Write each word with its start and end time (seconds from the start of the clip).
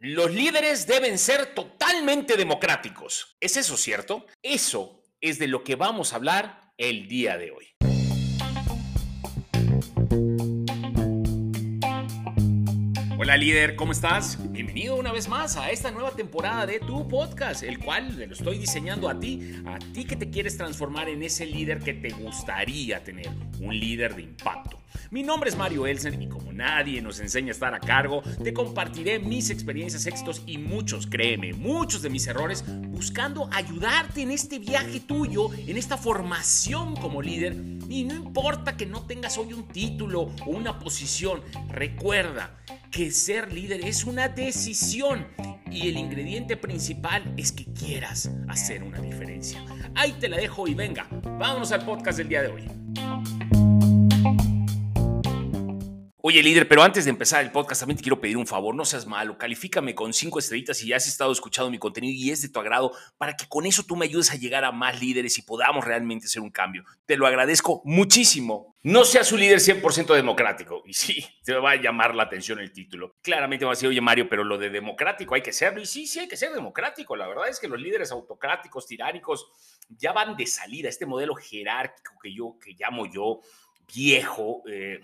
Los 0.00 0.30
líderes 0.30 0.86
deben 0.86 1.18
ser 1.18 1.54
totalmente 1.56 2.36
democráticos. 2.36 3.36
¿Es 3.40 3.56
eso 3.56 3.76
cierto? 3.76 4.26
Eso 4.44 5.02
es 5.20 5.40
de 5.40 5.48
lo 5.48 5.64
que 5.64 5.74
vamos 5.74 6.12
a 6.12 6.16
hablar 6.16 6.72
el 6.78 7.08
día 7.08 7.36
de 7.36 7.50
hoy. 7.50 7.66
Hola 13.18 13.36
líder, 13.36 13.74
¿cómo 13.74 13.90
estás? 13.90 14.38
Bienvenido 14.52 14.94
una 14.94 15.10
vez 15.10 15.26
más 15.26 15.56
a 15.56 15.72
esta 15.72 15.90
nueva 15.90 16.12
temporada 16.12 16.64
de 16.64 16.78
tu 16.78 17.08
podcast, 17.08 17.64
el 17.64 17.80
cual 17.80 18.16
lo 18.16 18.32
estoy 18.32 18.58
diseñando 18.58 19.08
a 19.08 19.18
ti, 19.18 19.52
a 19.66 19.80
ti 19.80 20.04
que 20.04 20.14
te 20.14 20.30
quieres 20.30 20.56
transformar 20.56 21.08
en 21.08 21.24
ese 21.24 21.44
líder 21.44 21.80
que 21.80 21.94
te 21.94 22.10
gustaría 22.10 23.02
tener, 23.02 23.30
un 23.60 23.76
líder 23.76 24.14
de 24.14 24.22
impacto. 24.22 24.77
Mi 25.10 25.22
nombre 25.22 25.48
es 25.48 25.56
Mario 25.56 25.86
Elsen 25.86 26.20
y 26.20 26.28
como 26.28 26.52
nadie 26.52 27.00
nos 27.00 27.18
enseña 27.18 27.48
a 27.48 27.52
estar 27.52 27.74
a 27.74 27.80
cargo, 27.80 28.22
te 28.44 28.52
compartiré 28.52 29.18
mis 29.18 29.48
experiencias, 29.48 30.04
éxitos 30.06 30.42
y 30.44 30.58
muchos, 30.58 31.06
créeme, 31.06 31.54
muchos 31.54 32.02
de 32.02 32.10
mis 32.10 32.26
errores, 32.26 32.62
buscando 32.88 33.48
ayudarte 33.50 34.20
en 34.20 34.32
este 34.32 34.58
viaje 34.58 35.00
tuyo, 35.00 35.48
en 35.54 35.78
esta 35.78 35.96
formación 35.96 36.94
como 36.94 37.22
líder. 37.22 37.54
Y 37.88 38.04
no 38.04 38.16
importa 38.16 38.76
que 38.76 38.84
no 38.84 39.06
tengas 39.06 39.38
hoy 39.38 39.54
un 39.54 39.66
título 39.68 40.30
o 40.44 40.50
una 40.50 40.78
posición, 40.78 41.40
recuerda 41.70 42.58
que 42.90 43.10
ser 43.10 43.50
líder 43.50 43.86
es 43.86 44.04
una 44.04 44.28
decisión 44.28 45.26
y 45.70 45.88
el 45.88 45.96
ingrediente 45.96 46.58
principal 46.58 47.32
es 47.38 47.52
que 47.52 47.64
quieras 47.72 48.30
hacer 48.46 48.82
una 48.82 49.00
diferencia. 49.00 49.64
Ahí 49.94 50.12
te 50.20 50.28
la 50.28 50.36
dejo 50.36 50.68
y 50.68 50.74
venga, 50.74 51.06
vámonos 51.38 51.72
al 51.72 51.86
podcast 51.86 52.18
del 52.18 52.28
día 52.28 52.42
de 52.42 52.48
hoy. 52.48 52.77
Oye, 56.28 56.42
líder, 56.42 56.68
pero 56.68 56.82
antes 56.82 57.06
de 57.06 57.10
empezar 57.10 57.42
el 57.42 57.50
podcast, 57.50 57.80
también 57.80 57.96
te 57.96 58.02
quiero 58.02 58.20
pedir 58.20 58.36
un 58.36 58.46
favor, 58.46 58.74
no 58.74 58.84
seas 58.84 59.06
malo, 59.06 59.38
califícame 59.38 59.94
con 59.94 60.12
cinco 60.12 60.38
estrellitas 60.38 60.76
si 60.76 60.88
ya 60.88 60.96
has 60.96 61.06
estado 61.06 61.32
escuchando 61.32 61.70
mi 61.70 61.78
contenido 61.78 62.12
y 62.14 62.30
es 62.30 62.42
de 62.42 62.50
tu 62.50 62.60
agrado, 62.60 62.92
para 63.16 63.34
que 63.34 63.48
con 63.48 63.64
eso 63.64 63.82
tú 63.82 63.96
me 63.96 64.04
ayudes 64.04 64.30
a 64.30 64.36
llegar 64.36 64.62
a 64.62 64.70
más 64.70 65.00
líderes 65.00 65.38
y 65.38 65.42
podamos 65.42 65.86
realmente 65.86 66.26
hacer 66.26 66.42
un 66.42 66.50
cambio. 66.50 66.84
Te 67.06 67.16
lo 67.16 67.26
agradezco 67.26 67.80
muchísimo. 67.86 68.76
No 68.82 69.06
seas 69.06 69.32
un 69.32 69.40
líder 69.40 69.58
100% 69.58 70.14
democrático. 70.14 70.82
Y 70.84 70.92
sí, 70.92 71.24
te 71.44 71.54
va 71.54 71.70
a 71.70 71.76
llamar 71.76 72.14
la 72.14 72.24
atención 72.24 72.60
el 72.60 72.72
título. 72.72 73.16
Claramente 73.22 73.64
va 73.64 73.70
a 73.70 73.74
decir, 73.74 73.88
oye 73.88 74.02
Mario, 74.02 74.28
pero 74.28 74.44
lo 74.44 74.58
de 74.58 74.68
democrático 74.68 75.34
hay 75.34 75.40
que 75.40 75.54
serlo. 75.54 75.80
Y 75.80 75.86
sí, 75.86 76.06
sí 76.06 76.18
hay 76.18 76.28
que 76.28 76.36
ser 76.36 76.52
democrático. 76.52 77.16
La 77.16 77.26
verdad 77.26 77.48
es 77.48 77.58
que 77.58 77.68
los 77.68 77.80
líderes 77.80 78.12
autocráticos, 78.12 78.86
tiránicos, 78.86 79.46
ya 79.88 80.12
van 80.12 80.36
de 80.36 80.44
salida. 80.46 80.90
Este 80.90 81.06
modelo 81.06 81.34
jerárquico 81.34 82.18
que 82.22 82.34
yo, 82.34 82.58
que 82.62 82.74
llamo 82.78 83.06
yo, 83.06 83.40
viejo, 83.94 84.62
eh, 84.70 85.00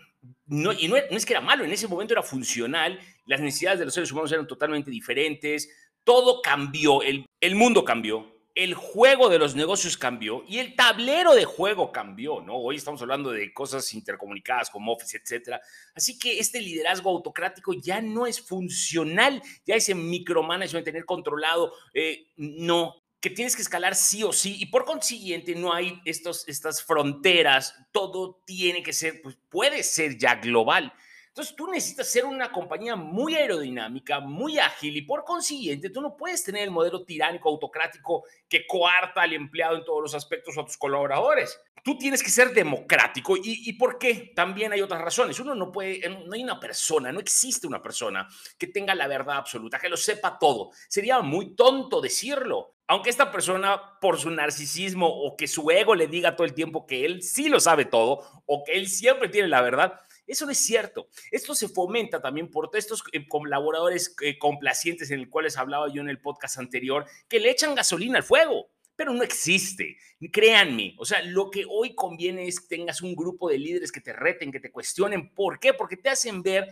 no, 0.46 0.72
y 0.72 0.88
no, 0.88 0.96
es 0.96 1.26
que 1.26 1.32
era 1.32 1.40
malo, 1.40 1.64
en 1.64 1.72
ese 1.72 1.88
momento 1.88 2.14
era 2.14 2.22
funcional, 2.22 2.98
las 3.26 3.40
necesidades 3.40 3.78
de 3.78 3.84
los 3.86 3.94
seres 3.94 4.12
humanos 4.12 4.32
eran 4.32 4.46
totalmente 4.46 4.90
diferentes, 4.90 5.68
todo 6.04 6.42
cambió, 6.42 7.02
el, 7.02 7.26
el 7.40 7.54
mundo 7.54 7.84
cambió, 7.84 8.34
el 8.54 8.74
juego 8.74 9.28
de 9.28 9.38
los 9.38 9.56
negocios 9.56 9.96
cambió 9.96 10.44
y 10.46 10.58
el 10.58 10.76
tablero 10.76 11.34
de 11.34 11.44
juego 11.44 11.90
cambió, 11.90 12.40
¿no? 12.40 12.56
Hoy 12.56 12.76
estamos 12.76 13.02
hablando 13.02 13.32
de 13.32 13.52
cosas 13.52 13.92
intercomunicadas 13.94 14.70
como 14.70 14.92
Office, 14.92 15.16
etcétera. 15.16 15.60
Así 15.94 16.18
que 16.18 16.38
este 16.38 16.60
liderazgo 16.60 17.10
autocrático 17.10 17.72
ya 17.72 18.00
no 18.00 18.26
es 18.26 18.40
funcional, 18.40 19.42
ya 19.66 19.74
ese 19.74 19.96
micromanagement, 19.96 20.84
tener 20.84 21.04
controlado, 21.04 21.72
eh, 21.94 22.28
no, 22.36 23.03
que 23.24 23.30
tienes 23.30 23.56
que 23.56 23.62
escalar 23.62 23.94
sí 23.94 24.22
o 24.22 24.34
sí 24.34 24.56
y 24.60 24.66
por 24.66 24.84
consiguiente 24.84 25.54
no 25.54 25.72
hay 25.72 25.98
estos, 26.04 26.46
estas 26.46 26.84
fronteras, 26.84 27.74
todo 27.90 28.42
tiene 28.44 28.82
que 28.82 28.92
ser, 28.92 29.22
pues 29.22 29.38
puede 29.48 29.82
ser 29.82 30.18
ya 30.18 30.34
global. 30.34 30.92
Entonces 31.28 31.56
tú 31.56 31.66
necesitas 31.66 32.06
ser 32.06 32.26
una 32.26 32.52
compañía 32.52 32.96
muy 32.96 33.34
aerodinámica, 33.34 34.20
muy 34.20 34.58
ágil 34.58 34.94
y 34.98 35.00
por 35.00 35.24
consiguiente 35.24 35.88
tú 35.88 36.02
no 36.02 36.18
puedes 36.18 36.44
tener 36.44 36.64
el 36.64 36.70
modelo 36.70 37.02
tiránico, 37.06 37.48
autocrático 37.48 38.24
que 38.46 38.66
coarta 38.66 39.22
al 39.22 39.32
empleado 39.32 39.78
en 39.78 39.86
todos 39.86 40.02
los 40.02 40.14
aspectos 40.14 40.54
o 40.58 40.60
a 40.60 40.66
tus 40.66 40.76
colaboradores. 40.76 41.58
Tú 41.82 41.96
tienes 41.96 42.22
que 42.22 42.30
ser 42.30 42.52
democrático. 42.52 43.38
¿Y, 43.38 43.70
¿Y 43.70 43.72
por 43.72 43.98
qué? 43.98 44.32
También 44.36 44.72
hay 44.72 44.82
otras 44.82 45.00
razones. 45.00 45.40
Uno 45.40 45.54
no 45.54 45.72
puede, 45.72 46.06
no 46.10 46.34
hay 46.34 46.42
una 46.42 46.60
persona, 46.60 47.10
no 47.10 47.20
existe 47.20 47.66
una 47.66 47.80
persona 47.80 48.28
que 48.58 48.66
tenga 48.66 48.94
la 48.94 49.06
verdad 49.06 49.38
absoluta, 49.38 49.78
que 49.78 49.88
lo 49.88 49.96
sepa 49.96 50.38
todo. 50.38 50.72
Sería 50.88 51.20
muy 51.20 51.54
tonto 51.54 52.02
decirlo 52.02 52.73
aunque 52.86 53.10
esta 53.10 53.32
persona 53.32 53.98
por 54.00 54.18
su 54.18 54.30
narcisismo 54.30 55.08
o 55.08 55.36
que 55.36 55.48
su 55.48 55.70
ego 55.70 55.94
le 55.94 56.06
diga 56.06 56.36
todo 56.36 56.46
el 56.46 56.54
tiempo 56.54 56.86
que 56.86 57.04
él 57.04 57.22
sí 57.22 57.48
lo 57.48 57.60
sabe 57.60 57.84
todo 57.86 58.42
o 58.46 58.62
que 58.64 58.72
él 58.72 58.88
siempre 58.88 59.28
tiene 59.28 59.48
la 59.48 59.62
verdad, 59.62 60.00
eso 60.26 60.46
no 60.46 60.52
es 60.52 60.58
cierto. 60.58 61.08
Esto 61.30 61.54
se 61.54 61.68
fomenta 61.68 62.20
también 62.20 62.50
por 62.50 62.70
estos 62.74 63.02
eh, 63.12 63.26
colaboradores 63.28 64.14
eh, 64.22 64.38
complacientes 64.38 65.10
en 65.10 65.20
el 65.20 65.28
cuales 65.28 65.56
hablaba 65.56 65.92
yo 65.92 66.00
en 66.00 66.08
el 66.08 66.20
podcast 66.20 66.58
anterior, 66.58 67.06
que 67.28 67.40
le 67.40 67.50
echan 67.50 67.74
gasolina 67.74 68.18
al 68.18 68.24
fuego. 68.24 68.70
Pero 68.96 69.12
no 69.12 69.24
existe, 69.24 69.96
créanme. 70.32 70.94
O 70.98 71.04
sea, 71.04 71.20
lo 71.22 71.50
que 71.50 71.64
hoy 71.68 71.96
conviene 71.96 72.46
es 72.46 72.60
que 72.60 72.76
tengas 72.76 73.02
un 73.02 73.16
grupo 73.16 73.48
de 73.48 73.58
líderes 73.58 73.90
que 73.90 74.00
te 74.00 74.12
reten, 74.12 74.52
que 74.52 74.60
te 74.60 74.70
cuestionen. 74.70 75.34
¿Por 75.34 75.58
qué? 75.58 75.74
Porque 75.74 75.96
te 75.96 76.10
hacen 76.10 76.44
ver 76.44 76.68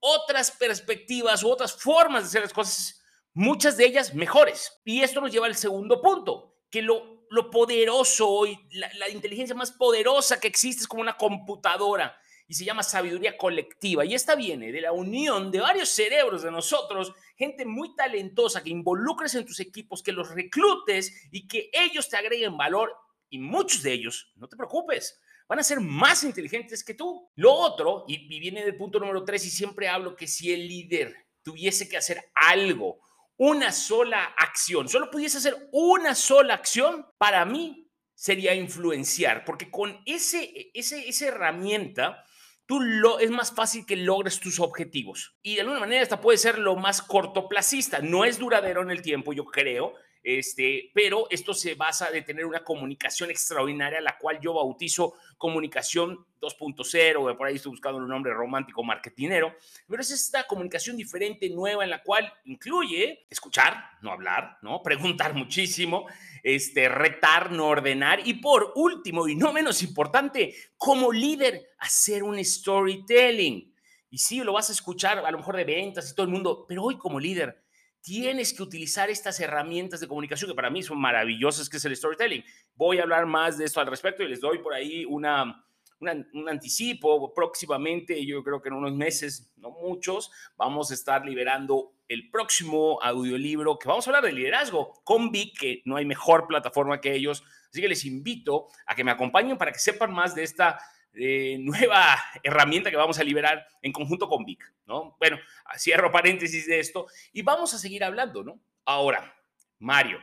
otras 0.00 0.50
perspectivas 0.50 1.44
u 1.44 1.48
otras 1.48 1.80
formas 1.80 2.24
de 2.24 2.26
hacer 2.26 2.42
las 2.42 2.52
cosas, 2.52 2.99
muchas 3.34 3.76
de 3.76 3.86
ellas 3.86 4.14
mejores. 4.14 4.80
Y 4.84 5.02
esto 5.02 5.20
nos 5.20 5.32
lleva 5.32 5.46
al 5.46 5.56
segundo 5.56 6.00
punto, 6.00 6.56
que 6.70 6.82
lo, 6.82 7.26
lo 7.30 7.50
poderoso 7.50 8.28
hoy, 8.28 8.58
la, 8.72 8.90
la 8.94 9.08
inteligencia 9.08 9.54
más 9.54 9.72
poderosa 9.72 10.40
que 10.40 10.48
existe 10.48 10.82
es 10.82 10.88
como 10.88 11.02
una 11.02 11.16
computadora 11.16 12.16
y 12.50 12.54
se 12.54 12.64
llama 12.64 12.82
sabiduría 12.82 13.38
colectiva. 13.38 14.04
Y 14.04 14.12
esta 14.12 14.34
viene 14.34 14.72
de 14.72 14.80
la 14.80 14.90
unión 14.90 15.52
de 15.52 15.60
varios 15.60 15.88
cerebros 15.88 16.42
de 16.42 16.50
nosotros, 16.50 17.14
gente 17.36 17.64
muy 17.64 17.94
talentosa, 17.94 18.60
que 18.60 18.70
involucres 18.70 19.36
en 19.36 19.46
tus 19.46 19.60
equipos, 19.60 20.02
que 20.02 20.10
los 20.10 20.34
reclutes 20.34 21.28
y 21.30 21.46
que 21.46 21.70
ellos 21.72 22.08
te 22.08 22.16
agreguen 22.16 22.56
valor. 22.56 22.92
Y 23.28 23.38
muchos 23.38 23.84
de 23.84 23.92
ellos, 23.92 24.32
no 24.34 24.48
te 24.48 24.56
preocupes, 24.56 25.20
van 25.46 25.60
a 25.60 25.62
ser 25.62 25.78
más 25.78 26.24
inteligentes 26.24 26.82
que 26.82 26.94
tú. 26.94 27.30
Lo 27.36 27.52
otro, 27.52 28.04
y, 28.08 28.40
viene 28.40 28.64
del 28.64 28.76
punto 28.76 28.98
número 28.98 29.24
tres, 29.24 29.46
y 29.46 29.50
siempre 29.50 29.88
hablo 29.88 30.16
que 30.16 30.26
si 30.26 30.52
el 30.52 30.66
líder 30.66 31.14
tuviese 31.44 31.88
que 31.88 31.98
hacer 31.98 32.32
algo, 32.34 32.98
una 33.40 33.72
sola 33.72 34.34
acción, 34.36 34.86
solo 34.86 35.10
pudiese 35.10 35.38
hacer 35.38 35.70
una 35.72 36.14
sola 36.14 36.52
acción, 36.52 37.06
para 37.16 37.46
mí 37.46 37.90
sería 38.14 38.54
influenciar, 38.54 39.46
porque 39.46 39.70
con 39.70 39.98
ese, 40.04 40.70
ese, 40.74 41.08
esa 41.08 41.28
herramienta 41.28 42.22
tú 42.66 42.80
lo, 42.80 43.18
es 43.18 43.30
más 43.30 43.50
fácil 43.50 43.86
que 43.86 43.96
logres 43.96 44.40
tus 44.40 44.60
objetivos. 44.60 45.38
Y 45.40 45.54
de 45.54 45.62
alguna 45.62 45.80
manera 45.80 46.02
esta 46.02 46.20
puede 46.20 46.36
ser 46.36 46.58
lo 46.58 46.76
más 46.76 47.00
cortoplacista. 47.00 48.00
No 48.00 48.26
es 48.26 48.38
duradero 48.38 48.82
en 48.82 48.90
el 48.90 49.00
tiempo, 49.00 49.32
yo 49.32 49.46
creo, 49.46 49.94
este, 50.22 50.90
pero 50.94 51.26
esto 51.30 51.54
se 51.54 51.74
basa 51.74 52.10
de 52.10 52.22
tener 52.22 52.44
una 52.44 52.62
comunicación 52.62 53.30
extraordinaria, 53.30 54.00
la 54.00 54.18
cual 54.18 54.38
yo 54.40 54.54
bautizo 54.54 55.14
comunicación 55.38 56.26
2.0, 56.40 57.36
por 57.36 57.46
ahí 57.46 57.56
estoy 57.56 57.70
buscando 57.70 57.98
un 57.98 58.08
nombre 58.08 58.32
romántico, 58.32 58.82
marketinero, 58.82 59.54
pero 59.88 60.02
es 60.02 60.10
esta 60.10 60.46
comunicación 60.46 60.96
diferente, 60.96 61.48
nueva, 61.50 61.84
en 61.84 61.90
la 61.90 62.02
cual 62.02 62.32
incluye 62.44 63.26
escuchar, 63.30 63.92
no 64.02 64.12
hablar, 64.12 64.58
¿no? 64.62 64.82
Preguntar 64.82 65.34
muchísimo, 65.40 66.06
este, 66.42 66.88
retar, 66.88 67.50
no 67.52 67.68
ordenar, 67.68 68.26
y 68.26 68.34
por 68.34 68.72
último, 68.76 69.28
y 69.28 69.36
no 69.36 69.52
menos 69.52 69.82
importante, 69.82 70.54
como 70.76 71.12
líder, 71.12 71.68
hacer 71.78 72.22
un 72.22 72.42
storytelling. 72.44 73.74
Y 74.10 74.18
sí, 74.18 74.40
lo 74.40 74.52
vas 74.52 74.68
a 74.70 74.72
escuchar 74.72 75.18
a 75.18 75.30
lo 75.30 75.38
mejor 75.38 75.56
de 75.56 75.64
ventas 75.64 76.10
y 76.10 76.14
todo 76.14 76.26
el 76.26 76.32
mundo, 76.32 76.66
pero 76.68 76.82
hoy 76.82 76.98
como 76.98 77.20
líder, 77.20 77.62
tienes 78.02 78.52
que 78.52 78.62
utilizar 78.62 79.10
estas 79.10 79.40
herramientas 79.40 80.00
de 80.00 80.08
comunicación 80.08 80.50
que 80.50 80.54
para 80.54 80.70
mí 80.70 80.82
son 80.82 81.00
maravillosas, 81.00 81.68
que 81.68 81.76
es 81.76 81.84
el 81.84 81.96
storytelling. 81.96 82.44
Voy 82.74 82.98
a 82.98 83.02
hablar 83.02 83.26
más 83.26 83.58
de 83.58 83.64
esto 83.64 83.80
al 83.80 83.86
respecto 83.86 84.22
y 84.22 84.28
les 84.28 84.40
doy 84.40 84.58
por 84.58 84.74
ahí 84.74 85.04
una, 85.04 85.64
un 86.00 86.48
anticipo. 86.48 87.32
Próximamente, 87.34 88.24
yo 88.24 88.42
creo 88.42 88.60
que 88.60 88.68
en 88.68 88.74
unos 88.74 88.94
meses, 88.94 89.52
no 89.56 89.70
muchos, 89.70 90.30
vamos 90.56 90.90
a 90.90 90.94
estar 90.94 91.24
liberando 91.24 91.92
el 92.08 92.30
próximo 92.30 92.98
audiolibro 93.02 93.78
que 93.78 93.88
vamos 93.88 94.06
a 94.06 94.10
hablar 94.10 94.24
de 94.24 94.32
liderazgo 94.32 95.00
con 95.04 95.30
Vic, 95.30 95.58
que 95.58 95.82
no 95.84 95.96
hay 95.96 96.04
mejor 96.04 96.46
plataforma 96.46 97.00
que 97.00 97.14
ellos. 97.14 97.44
Así 97.70 97.80
que 97.80 97.88
les 97.88 98.04
invito 98.04 98.66
a 98.86 98.96
que 98.96 99.04
me 99.04 99.12
acompañen 99.12 99.58
para 99.58 99.72
que 99.72 99.78
sepan 99.78 100.12
más 100.12 100.34
de 100.34 100.42
esta 100.42 100.80
eh, 101.14 101.56
nueva 101.60 102.18
herramienta 102.42 102.90
que 102.90 102.96
vamos 102.96 103.18
a 103.18 103.24
liberar 103.24 103.66
en 103.82 103.92
conjunto 103.92 104.28
con 104.28 104.44
Vic, 104.44 104.72
¿no? 104.86 105.16
Bueno, 105.18 105.38
cierro 105.78 106.10
paréntesis 106.10 106.66
de 106.66 106.80
esto 106.80 107.06
y 107.32 107.42
vamos 107.42 107.74
a 107.74 107.78
seguir 107.78 108.04
hablando, 108.04 108.44
¿no? 108.44 108.60
Ahora, 108.84 109.34
Mario, 109.78 110.18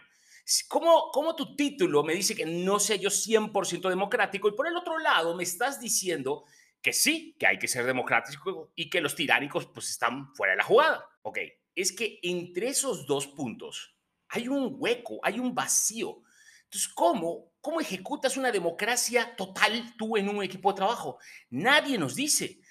¿cómo, 0.67 1.11
cómo 1.11 1.35
tu 1.35 1.55
título 1.55 2.03
me 2.03 2.13
dice 2.13 2.35
que 2.35 2.45
no 2.45 2.79
sea 2.79 2.95
yo 2.95 3.09
100% 3.09 3.89
democrático 3.89 4.47
y 4.47 4.53
por 4.53 4.67
el 4.67 4.75
otro 4.75 4.97
lado 4.99 5.35
me 5.35 5.43
estás 5.43 5.79
diciendo 5.79 6.45
que 6.81 6.93
sí, 6.93 7.35
que 7.39 7.47
hay 7.47 7.59
que 7.59 7.67
ser 7.67 7.85
democrático 7.85 8.71
y 8.75 8.89
que 8.89 9.01
los 9.01 9.15
tiránicos 9.15 9.65
pues 9.67 9.89
están 9.89 10.33
fuera 10.35 10.51
de 10.51 10.57
la 10.57 10.63
jugada? 10.63 11.05
Ok, 11.23 11.39
es 11.75 11.91
que 11.91 12.19
entre 12.23 12.69
esos 12.69 13.05
dos 13.05 13.27
puntos 13.27 13.95
hay 14.29 14.47
un 14.47 14.75
hueco, 14.77 15.19
hay 15.23 15.39
un 15.39 15.53
vacío. 15.53 16.21
Entonces, 16.69 16.87
¿cómo 16.93 17.47
¿Cómo 17.67 17.81
ejecutas 17.81 18.37
una 18.37 18.49
democracia 18.49 19.35
total 19.35 19.93
tú 19.97 20.15
en 20.15 20.29
un 20.29 20.41
equipo 20.41 20.71
de 20.71 20.77
trabajo? 20.77 21.19
Nadie 21.49 21.97
nos 21.97 22.15
dice. 22.15 22.61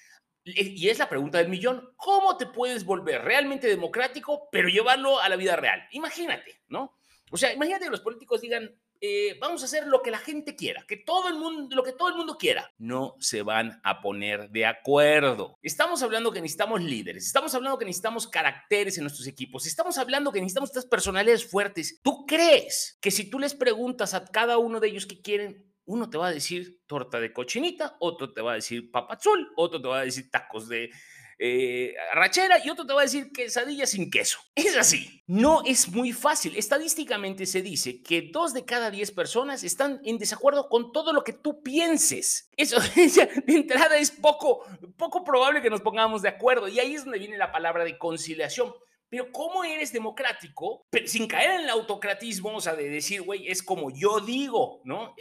Y 0.43 0.89
es 0.89 0.99
la 0.99 1.11
pregunta 1.11 1.37
del 1.37 1.51
millón, 1.51 1.93
¿cómo 1.97 2.39
te 2.39 2.47
puedes 2.47 2.83
volver 2.83 3.21
realmente 3.21 3.67
democrático, 3.67 4.49
pero 4.51 4.71
llevarlo 4.71 5.21
a 5.21 5.29
la 5.29 5.37
vida 5.37 5.55
real? 5.55 5.87
Imagínate, 5.91 6.63
¿no? 6.69 6.97
O 7.31 7.37
sea, 7.37 7.53
imagínate 7.53 7.85
que 7.85 7.91
los 7.91 8.01
políticos 8.01 8.41
digan, 8.41 8.75
eh, 9.01 9.37
vamos 9.41 9.63
a 9.63 9.67
hacer 9.67 9.87
lo 9.87 10.03
que 10.03 10.11
la 10.11 10.19
gente 10.19 10.57
quiera, 10.57 10.85
que 10.87 10.97
todo 10.97 11.29
el 11.29 11.35
mundo, 11.37 11.75
lo 11.75 11.83
que 11.83 11.93
todo 11.93 12.09
el 12.09 12.17
mundo 12.17 12.37
quiera. 12.39 12.71
No 12.79 13.17
se 13.21 13.43
van 13.43 13.81
a 13.85 14.01
poner 14.01 14.51
de 14.51 14.67
acuerdo. 14.67 15.59
Estamos 15.63 16.03
hablando 16.03 16.33
que 16.33 16.41
necesitamos 16.41 16.83
líderes, 16.83 17.27
estamos 17.27 17.55
hablando 17.55 17.79
que 17.79 17.85
necesitamos 17.85 18.27
caracteres 18.27 18.97
en 18.99 19.05
nuestros 19.05 19.27
equipos, 19.27 19.67
estamos 19.67 19.99
hablando 19.99 20.33
que 20.33 20.41
necesitamos 20.41 20.71
estas 20.71 20.87
personalidades 20.87 21.49
fuertes. 21.49 22.01
¿Tú 22.03 22.27
crees 22.27 22.99
que 23.01 23.11
si 23.11 23.31
tú 23.31 23.39
les 23.39 23.55
preguntas 23.55 24.15
a 24.15 24.25
cada 24.25 24.59
uno 24.59 24.81
de 24.81 24.89
ellos 24.89 25.07
qué 25.07 25.21
quieren, 25.21 25.67
uno 25.87 26.11
te 26.11 26.19
va 26.19 26.29
a 26.29 26.33
decir 26.33 26.81
torta 26.87 27.21
de 27.21 27.33
cochinita, 27.33 27.97
otro 28.01 28.33
te 28.33 28.43
va 28.43 28.53
a 28.53 28.57
decir 28.57 28.91
papazul, 28.91 29.53
otro 29.57 29.81
te 29.81 29.89
va 29.89 30.01
a 30.01 30.05
decir 30.05 30.31
tacos 30.31 30.69
de 30.69 30.91
eh, 31.39 31.95
rachera 32.15 32.65
y 32.65 32.71
otro 32.71 32.87
te 32.87 32.95
va 32.95 33.01
a 33.01 33.05
decir 33.05 33.31
quesadilla 33.31 33.87
sin 33.87 34.11
queso. 34.11 34.39
Es 34.55 34.77
así. 34.77 35.23
No 35.27 35.63
es 35.65 35.89
muy 35.89 36.13
fácil. 36.13 36.57
Estadísticamente 36.57 37.47
se 37.47 37.63
dice 37.63 38.03
que 38.03 38.31
dos 38.33 38.55
de 38.55 38.65
cada 38.65 38.91
diez 38.91 39.11
personas 39.11 39.63
están 39.63 40.01
en 40.05 40.19
desacuerdo 40.19 40.69
con 40.69 40.93
todo 40.93 41.13
lo 41.13 41.25
que 41.25 41.33
tú 41.33 41.63
pienses. 41.63 42.51
Eso 42.57 42.79
de 42.95 43.55
entrada 43.55 43.99
es 43.99 44.11
poco, 44.11 44.65
poco 44.97 45.25
probable 45.25 45.61
que 45.61 45.71
nos 45.71 45.83
pongamos 45.83 46.23
de 46.23 46.29
acuerdo. 46.29 46.69
Y 46.69 46.81
ahí 46.81 46.95
es 46.95 47.05
donde 47.05 47.19
viene 47.19 47.37
la 47.37 47.53
palabra 47.53 47.85
de 47.85 47.99
conciliación. 47.99 48.73
Pero 49.09 49.31
¿cómo 49.31 49.63
eres 49.63 49.93
democrático? 49.93 50.87
sin 51.05 51.29
caer 51.29 51.53
en 51.53 51.61
el 51.61 51.71
autocratismo, 51.71 52.57
o 52.57 52.61
sea, 52.61 52.75
de 52.75 52.89
decir, 52.89 53.23
güey, 53.23 53.47
es 53.49 53.63
como 53.63 53.91
yo 53.91 54.21
digo, 54.21 54.81
¿no? 54.85 55.15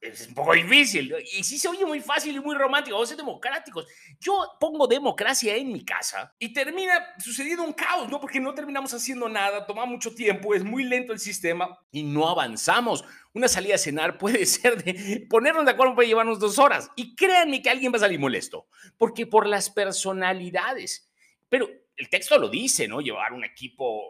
Es 0.00 0.28
un 0.28 0.34
poco 0.34 0.54
difícil. 0.54 1.14
Y 1.36 1.44
sí 1.44 1.58
se 1.58 1.68
oye 1.68 1.84
muy 1.84 2.00
fácil 2.00 2.36
y 2.36 2.40
muy 2.40 2.54
romántico. 2.54 2.96
Vamos 2.96 3.08
a 3.08 3.14
ser 3.14 3.16
democráticos. 3.16 3.86
Yo 4.20 4.56
pongo 4.60 4.86
democracia 4.86 5.56
en 5.56 5.72
mi 5.72 5.84
casa 5.84 6.34
y 6.38 6.52
termina 6.52 7.14
sucediendo 7.18 7.62
un 7.64 7.72
caos, 7.72 8.08
¿no? 8.08 8.20
Porque 8.20 8.40
no 8.40 8.54
terminamos 8.54 8.92
haciendo 8.94 9.28
nada, 9.28 9.66
toma 9.66 9.86
mucho 9.86 10.14
tiempo, 10.14 10.54
es 10.54 10.64
muy 10.64 10.84
lento 10.84 11.12
el 11.12 11.18
sistema 11.18 11.78
y 11.90 12.02
no 12.02 12.28
avanzamos. 12.28 13.04
Una 13.34 13.48
salida 13.48 13.74
a 13.74 13.78
cenar 13.78 14.18
puede 14.18 14.46
ser 14.46 14.82
de 14.82 15.26
ponernos 15.28 15.64
de 15.64 15.70
acuerdo 15.72 15.94
puede 15.94 16.08
llevarnos 16.08 16.38
dos 16.38 16.58
horas. 16.58 16.90
Y 16.96 17.14
créanme 17.14 17.62
que 17.62 17.70
alguien 17.70 17.92
va 17.92 17.96
a 17.96 18.00
salir 18.00 18.18
molesto, 18.18 18.68
porque 18.96 19.26
por 19.26 19.46
las 19.46 19.70
personalidades. 19.70 21.10
Pero 21.48 21.68
el 21.96 22.08
texto 22.08 22.38
lo 22.38 22.48
dice, 22.48 22.86
¿no? 22.86 23.00
Llevar 23.00 23.32
un 23.32 23.44
equipo 23.44 24.02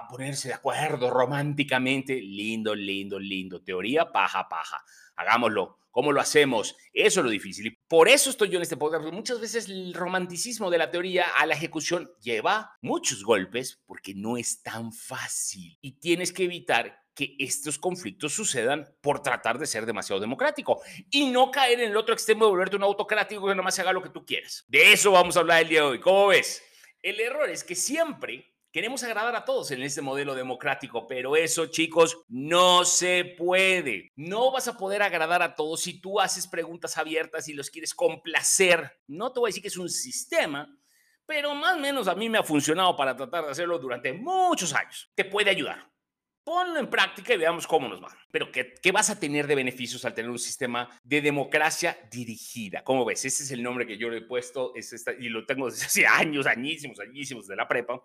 a 0.00 0.08
ponerse 0.08 0.48
de 0.48 0.54
acuerdo 0.54 1.10
románticamente. 1.10 2.20
Lindo, 2.20 2.74
lindo, 2.74 3.18
lindo. 3.18 3.62
Teoría, 3.62 4.10
paja, 4.12 4.48
paja 4.48 4.84
hagámoslo. 5.20 5.78
¿Cómo 5.90 6.12
lo 6.12 6.20
hacemos? 6.20 6.76
Eso 6.92 7.20
es 7.20 7.24
lo 7.24 7.30
difícil. 7.30 7.66
Y 7.66 7.70
por 7.88 8.08
eso 8.08 8.30
estoy 8.30 8.48
yo 8.48 8.56
en 8.56 8.62
este 8.62 8.76
podcast. 8.76 9.04
muchas 9.12 9.40
veces 9.40 9.68
el 9.68 9.92
romanticismo 9.92 10.70
de 10.70 10.78
la 10.78 10.90
teoría 10.90 11.26
a 11.36 11.46
la 11.46 11.54
ejecución 11.54 12.12
lleva 12.20 12.76
muchos 12.80 13.24
golpes 13.24 13.82
porque 13.86 14.14
no 14.14 14.36
es 14.36 14.62
tan 14.62 14.92
fácil. 14.92 15.76
Y 15.80 15.98
tienes 15.98 16.32
que 16.32 16.44
evitar 16.44 16.96
que 17.12 17.34
estos 17.40 17.76
conflictos 17.76 18.32
sucedan 18.32 18.88
por 19.00 19.20
tratar 19.20 19.58
de 19.58 19.66
ser 19.66 19.84
demasiado 19.84 20.20
democrático 20.20 20.80
y 21.10 21.28
no 21.28 21.50
caer 21.50 21.80
en 21.80 21.90
el 21.90 21.96
otro 21.96 22.14
extremo 22.14 22.44
de 22.44 22.52
volverte 22.52 22.76
un 22.76 22.84
autocrático 22.84 23.48
que 23.48 23.54
nomás 23.56 23.78
haga 23.80 23.92
lo 23.92 24.02
que 24.02 24.10
tú 24.10 24.24
quieras. 24.24 24.64
De 24.68 24.92
eso 24.92 25.10
vamos 25.10 25.36
a 25.36 25.40
hablar 25.40 25.62
el 25.62 25.68
día 25.68 25.80
de 25.80 25.86
hoy. 25.86 26.00
¿Cómo 26.00 26.28
ves? 26.28 26.62
El 27.02 27.18
error 27.18 27.50
es 27.50 27.64
que 27.64 27.74
siempre 27.74 28.54
Queremos 28.72 29.02
agradar 29.02 29.34
a 29.34 29.44
todos 29.44 29.72
en 29.72 29.82
este 29.82 30.00
modelo 30.00 30.32
democrático, 30.32 31.04
pero 31.08 31.34
eso, 31.34 31.66
chicos, 31.66 32.22
no 32.28 32.84
se 32.84 33.24
puede. 33.36 34.12
No 34.14 34.52
vas 34.52 34.68
a 34.68 34.78
poder 34.78 35.02
agradar 35.02 35.42
a 35.42 35.56
todos 35.56 35.80
si 35.80 36.00
tú 36.00 36.20
haces 36.20 36.46
preguntas 36.46 36.96
abiertas 36.96 37.48
y 37.48 37.52
los 37.52 37.68
quieres 37.68 37.92
complacer. 37.96 39.00
No 39.08 39.32
te 39.32 39.40
voy 39.40 39.48
a 39.48 39.50
decir 39.50 39.62
que 39.62 39.68
es 39.68 39.76
un 39.76 39.88
sistema, 39.88 40.72
pero 41.26 41.52
más 41.52 41.78
o 41.78 41.80
menos 41.80 42.06
a 42.06 42.14
mí 42.14 42.28
me 42.28 42.38
ha 42.38 42.44
funcionado 42.44 42.96
para 42.96 43.16
tratar 43.16 43.44
de 43.44 43.50
hacerlo 43.50 43.76
durante 43.76 44.12
muchos 44.12 44.72
años. 44.72 45.10
Te 45.16 45.24
puede 45.24 45.50
ayudar. 45.50 45.90
Ponlo 46.44 46.78
en 46.78 46.88
práctica 46.88 47.34
y 47.34 47.38
veamos 47.38 47.66
cómo 47.66 47.88
nos 47.88 48.00
va. 48.00 48.16
Pero 48.30 48.52
¿qué, 48.52 48.74
¿qué, 48.80 48.92
vas 48.92 49.10
a 49.10 49.18
tener 49.18 49.48
de 49.48 49.56
beneficios 49.56 50.04
al 50.04 50.14
tener 50.14 50.30
un 50.30 50.38
sistema 50.38 50.88
de 51.02 51.20
democracia 51.20 51.98
dirigida? 52.08 52.84
¿Cómo 52.84 53.04
ves? 53.04 53.24
Ese 53.24 53.42
es 53.42 53.50
el 53.50 53.64
nombre 53.64 53.84
que 53.84 53.98
yo 53.98 54.10
le 54.10 54.18
he 54.18 54.22
puesto 54.22 54.72
es 54.76 54.92
esta, 54.92 55.12
y 55.12 55.28
lo 55.28 55.44
tengo 55.44 55.68
desde 55.68 55.86
hace 55.86 56.06
años, 56.06 56.46
añísimos, 56.46 57.00
añísimos 57.00 57.48
de 57.48 57.56
la 57.56 57.66
prepa 57.66 58.00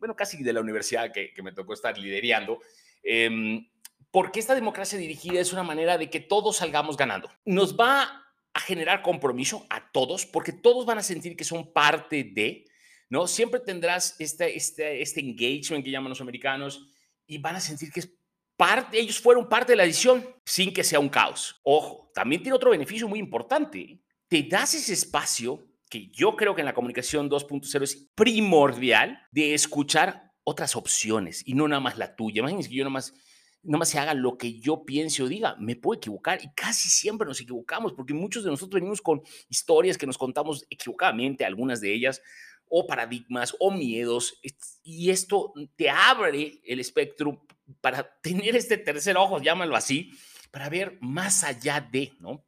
bueno, 0.00 0.16
casi 0.16 0.42
de 0.42 0.52
la 0.52 0.60
universidad 0.60 1.12
que, 1.12 1.32
me 1.42 1.52
tocó 1.52 1.74
estar 1.74 1.96
liderando, 1.96 2.58
em, 3.02 3.68
porque 4.10 4.40
esta 4.40 4.54
democracia 4.54 4.98
dirigida 4.98 5.38
es 5.38 5.52
una 5.52 5.62
manera 5.62 5.98
de 5.98 6.10
que 6.10 6.18
todos 6.18 6.56
salgamos 6.56 6.96
ganando. 6.96 7.30
Nos 7.44 7.78
va 7.78 8.24
a 8.52 8.60
generar 8.60 9.02
compromiso 9.02 9.66
a 9.70 9.92
todos, 9.92 10.26
porque 10.26 10.52
todos 10.52 10.84
van 10.86 10.98
a 10.98 11.02
sentir 11.02 11.36
que 11.36 11.44
son 11.44 11.72
parte 11.72 12.24
de, 12.24 12.64
¿no? 13.08 13.28
Siempre 13.28 13.60
tendrás 13.60 14.16
este, 14.18 14.56
este, 14.56 15.02
este 15.02 15.20
engagement 15.20 15.84
que 15.84 15.90
llaman 15.90 16.10
los 16.10 16.20
americanos 16.20 16.88
y 17.26 17.38
van 17.38 17.56
a 17.56 17.60
sentir 17.60 17.92
que 17.92 18.00
es 18.00 18.10
parte, 18.56 18.98
ellos 18.98 19.20
fueron 19.20 19.48
parte 19.48 19.72
de 19.72 19.76
la 19.76 19.84
decisión 19.84 20.26
sin 20.44 20.72
que 20.72 20.82
sea 20.82 20.98
un 20.98 21.08
caos. 21.08 21.60
Ojo, 21.62 22.10
también 22.14 22.42
tiene 22.42 22.56
otro 22.56 22.70
beneficio 22.70 23.06
muy 23.06 23.18
importante. 23.18 24.00
Te 24.28 24.42
das 24.42 24.74
ese 24.74 24.94
espacio 24.94 25.69
que 25.90 26.08
yo 26.08 26.36
creo 26.36 26.54
que 26.54 26.62
en 26.62 26.66
la 26.66 26.72
comunicación 26.72 27.28
2.0 27.28 27.82
es 27.82 28.08
primordial 28.14 29.20
de 29.32 29.54
escuchar 29.54 30.32
otras 30.44 30.76
opciones 30.76 31.42
y 31.44 31.54
no 31.54 31.68
nada 31.68 31.80
más 31.80 31.98
la 31.98 32.14
tuya. 32.14 32.40
Imagínense 32.40 32.70
que 32.70 32.76
yo 32.76 32.84
nada 32.84 32.94
más, 32.94 33.12
nada 33.62 33.80
más 33.80 33.88
se 33.88 33.98
haga 33.98 34.14
lo 34.14 34.38
que 34.38 34.58
yo 34.60 34.84
piense 34.84 35.22
o 35.22 35.28
diga. 35.28 35.56
Me 35.58 35.76
puedo 35.76 35.98
equivocar 35.98 36.42
y 36.42 36.48
casi 36.54 36.88
siempre 36.88 37.26
nos 37.26 37.40
equivocamos 37.40 37.92
porque 37.92 38.14
muchos 38.14 38.44
de 38.44 38.50
nosotros 38.50 38.80
venimos 38.80 39.02
con 39.02 39.20
historias 39.48 39.98
que 39.98 40.06
nos 40.06 40.16
contamos 40.16 40.64
equivocadamente, 40.70 41.44
algunas 41.44 41.80
de 41.80 41.92
ellas, 41.92 42.22
o 42.68 42.86
paradigmas 42.86 43.56
o 43.58 43.72
miedos. 43.72 44.40
Y 44.84 45.10
esto 45.10 45.52
te 45.74 45.90
abre 45.90 46.60
el 46.64 46.78
espectro 46.78 47.44
para 47.80 48.18
tener 48.22 48.54
este 48.54 48.78
tercer 48.78 49.16
ojo, 49.16 49.42
llámalo 49.42 49.74
así, 49.74 50.12
para 50.52 50.68
ver 50.68 50.98
más 51.00 51.42
allá 51.42 51.80
de, 51.80 52.12
¿no? 52.20 52.44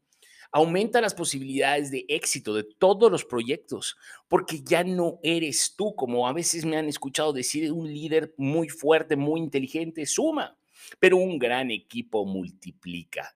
Aumenta 0.52 1.00
las 1.00 1.14
posibilidades 1.14 1.90
de 1.90 2.04
éxito 2.08 2.54
de 2.54 2.62
todos 2.62 3.10
los 3.10 3.24
proyectos, 3.24 3.96
porque 4.28 4.62
ya 4.62 4.84
no 4.84 5.18
eres 5.22 5.74
tú, 5.76 5.96
como 5.96 6.28
a 6.28 6.32
veces 6.34 6.66
me 6.66 6.76
han 6.76 6.88
escuchado 6.88 7.32
decir, 7.32 7.72
un 7.72 7.92
líder 7.92 8.34
muy 8.36 8.68
fuerte, 8.68 9.16
muy 9.16 9.40
inteligente, 9.40 10.04
suma, 10.04 10.56
pero 11.00 11.16
un 11.16 11.38
gran 11.38 11.70
equipo 11.70 12.26
multiplica. 12.26 13.34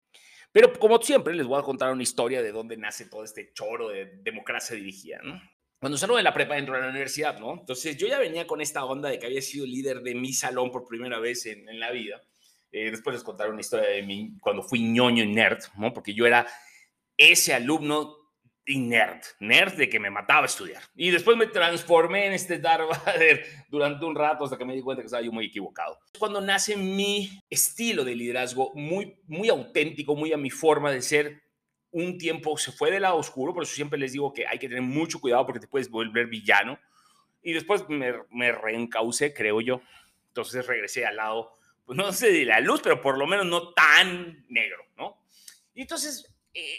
Pero 0.51 0.74
como 0.74 1.01
siempre, 1.01 1.36
les 1.36 1.45
voy 1.45 1.60
a 1.60 1.63
contar 1.63 1.92
una 1.92 2.04
historia 2.04 2.42
de 2.42 2.51
dónde 2.51 2.77
nace 2.77 3.06
todo 3.06 3.24
este 3.24 3.54
choro 3.54 3.89
de 3.89 4.06
democracia 4.24 4.75
dirigida, 4.75 5.19
¿no? 5.24 5.42
Cuando 5.80 5.98
salgo 5.98 6.16
de 6.16 6.24
la 6.24 6.33
prepa 6.33 6.56
dentro 6.56 6.75
de 6.75 6.81
la 6.81 6.89
universidad, 6.89 7.39
¿no? 7.39 7.54
Entonces 7.59 7.98
yo 7.98 8.07
ya 8.07 8.18
venía 8.18 8.48
con 8.48 8.62
esta 8.62 8.86
onda 8.86 9.09
de 9.09 9.19
que 9.19 9.25
había 9.25 9.42
sido 9.42 9.66
líder 9.66 10.01
de 10.01 10.16
mi 10.16 10.31
salón 10.31 10.71
por 10.71 10.88
primera 10.88 11.19
vez 11.19 11.45
en, 11.45 11.68
en 11.68 11.80
la 11.80 11.92
vida. 11.92 12.21
Eh, 12.71 12.90
después 12.90 13.14
les 13.16 13.23
contaré 13.23 13.52
una 13.52 13.61
historia 13.61 13.90
de 13.90 14.02
mí 14.02 14.33
cuando 14.42 14.64
fui 14.64 14.81
ñoño 14.81 15.23
y 15.23 15.28
nerd, 15.28 15.59
¿no? 15.78 15.94
Porque 15.94 16.14
yo 16.14 16.26
era 16.26 16.47
ese 17.17 17.53
alumno 17.53 18.23
y 18.65 18.79
nerd, 18.79 19.21
nerd 19.39 19.73
de 19.73 19.89
que 19.89 19.99
me 19.99 20.09
mataba 20.09 20.45
estudiar. 20.45 20.81
Y 20.95 21.11
después 21.11 21.35
me 21.35 21.47
transformé 21.47 22.27
en 22.27 22.33
este 22.33 22.59
Darth 22.59 22.89
Vader 23.05 23.45
durante 23.69 24.05
un 24.05 24.15
rato 24.15 24.45
hasta 24.45 24.57
que 24.57 24.65
me 24.65 24.73
di 24.73 24.81
cuenta 24.81 25.01
que 25.01 25.07
estaba 25.07 25.23
yo 25.23 25.31
muy 25.31 25.47
equivocado. 25.47 25.99
Cuando 26.17 26.39
nace 26.39 26.77
mi 26.77 27.29
estilo 27.49 28.05
de 28.05 28.15
liderazgo 28.15 28.71
muy, 28.73 29.17
muy 29.27 29.49
auténtico, 29.49 30.15
muy 30.15 30.31
a 30.31 30.37
mi 30.37 30.49
forma 30.49 30.91
de 30.91 31.01
ser, 31.01 31.43
un 31.91 32.17
tiempo 32.17 32.57
se 32.57 32.71
fue 32.71 32.89
del 32.89 33.03
lado 33.03 33.17
oscuro, 33.17 33.53
por 33.53 33.63
eso 33.63 33.75
siempre 33.75 33.99
les 33.99 34.13
digo 34.13 34.33
que 34.33 34.47
hay 34.47 34.57
que 34.57 34.67
tener 34.67 34.81
mucho 34.81 35.19
cuidado 35.19 35.45
porque 35.45 35.59
te 35.59 35.67
puedes 35.67 35.89
volver 35.89 36.27
villano. 36.27 36.79
Y 37.41 37.51
después 37.51 37.87
me, 37.89 38.13
me 38.31 38.53
reencaucé, 38.53 39.33
creo 39.33 39.59
yo. 39.59 39.81
Entonces 40.27 40.65
regresé 40.65 41.05
al 41.05 41.17
lado, 41.17 41.51
pues 41.85 41.97
no 41.97 42.11
sé 42.13 42.31
de 42.31 42.45
la 42.45 42.61
luz, 42.61 42.79
pero 42.81 43.01
por 43.01 43.17
lo 43.17 43.27
menos 43.27 43.45
no 43.45 43.73
tan 43.73 44.45
negro, 44.47 44.85
¿no? 44.95 45.17
Y 45.73 45.81
entonces... 45.81 46.33
Eh, 46.53 46.77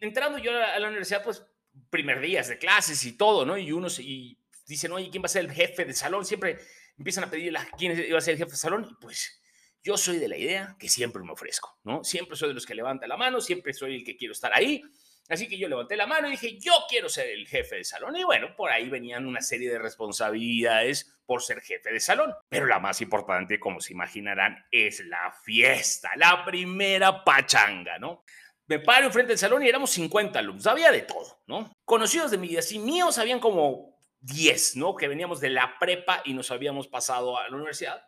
entrando 0.00 0.38
yo 0.38 0.52
a 0.52 0.78
la 0.78 0.88
universidad, 0.88 1.22
pues, 1.22 1.44
primer 1.90 2.20
días 2.20 2.48
de 2.48 2.58
clases 2.58 3.04
y 3.04 3.16
todo, 3.16 3.44
¿no? 3.44 3.58
Y 3.58 3.72
uno 3.72 3.88
y 3.98 4.38
dicen, 4.66 4.92
oye, 4.92 5.10
¿quién 5.10 5.22
va 5.22 5.26
a 5.26 5.28
ser 5.28 5.44
el 5.44 5.52
jefe 5.52 5.84
de 5.84 5.92
salón? 5.92 6.24
Siempre 6.24 6.58
empiezan 6.96 7.24
a 7.24 7.30
pedir 7.30 7.54
quién 7.76 7.98
iba 7.98 8.18
a 8.18 8.20
ser 8.20 8.32
el 8.32 8.38
jefe 8.38 8.52
de 8.52 8.56
salón. 8.56 8.86
Y 8.90 8.94
pues 9.00 9.40
yo 9.82 9.96
soy 9.96 10.18
de 10.18 10.28
la 10.28 10.36
idea 10.36 10.76
que 10.78 10.88
siempre 10.88 11.22
me 11.22 11.32
ofrezco, 11.32 11.78
¿no? 11.84 12.04
Siempre 12.04 12.36
soy 12.36 12.48
de 12.48 12.54
los 12.54 12.66
que 12.66 12.74
levanta 12.74 13.06
la 13.06 13.16
mano, 13.16 13.40
siempre 13.40 13.72
soy 13.74 13.96
el 13.96 14.04
que 14.04 14.16
quiero 14.16 14.32
estar 14.32 14.52
ahí. 14.54 14.82
Así 15.28 15.48
que 15.48 15.56
yo 15.56 15.68
levanté 15.68 15.96
la 15.96 16.06
mano 16.06 16.28
y 16.28 16.32
dije, 16.32 16.58
yo 16.58 16.72
quiero 16.88 17.08
ser 17.08 17.28
el 17.28 17.48
jefe 17.48 17.76
de 17.76 17.84
salón. 17.84 18.14
Y 18.14 18.24
bueno, 18.24 18.54
por 18.56 18.70
ahí 18.70 18.90
venían 18.90 19.24
una 19.24 19.40
serie 19.40 19.70
de 19.70 19.78
responsabilidades 19.78 21.18
por 21.24 21.42
ser 21.42 21.62
jefe 21.62 21.92
de 21.92 22.00
salón. 22.00 22.34
Pero 22.50 22.66
la 22.66 22.78
más 22.78 23.00
importante, 23.00 23.58
como 23.58 23.80
se 23.80 23.94
imaginarán, 23.94 24.66
es 24.70 25.00
la 25.06 25.32
fiesta, 25.42 26.10
la 26.16 26.44
primera 26.44 27.24
pachanga, 27.24 27.98
¿no? 27.98 28.24
Me 28.66 28.78
paro 28.78 29.06
enfrente 29.06 29.30
del 29.30 29.38
salón 29.38 29.62
y 29.62 29.68
éramos 29.68 29.90
50 29.90 30.38
alumnos, 30.38 30.66
había 30.66 30.90
de 30.90 31.02
todo, 31.02 31.40
¿no? 31.46 31.70
Conocidos 31.84 32.30
de 32.30 32.38
mi 32.38 32.48
sí, 32.62 32.78
míos 32.78 33.18
habían 33.18 33.40
como 33.40 33.98
10, 34.20 34.76
¿no? 34.76 34.96
Que 34.96 35.08
veníamos 35.08 35.40
de 35.40 35.50
la 35.50 35.78
prepa 35.78 36.22
y 36.24 36.32
nos 36.32 36.50
habíamos 36.50 36.88
pasado 36.88 37.38
a 37.38 37.48
la 37.48 37.56
universidad. 37.56 38.02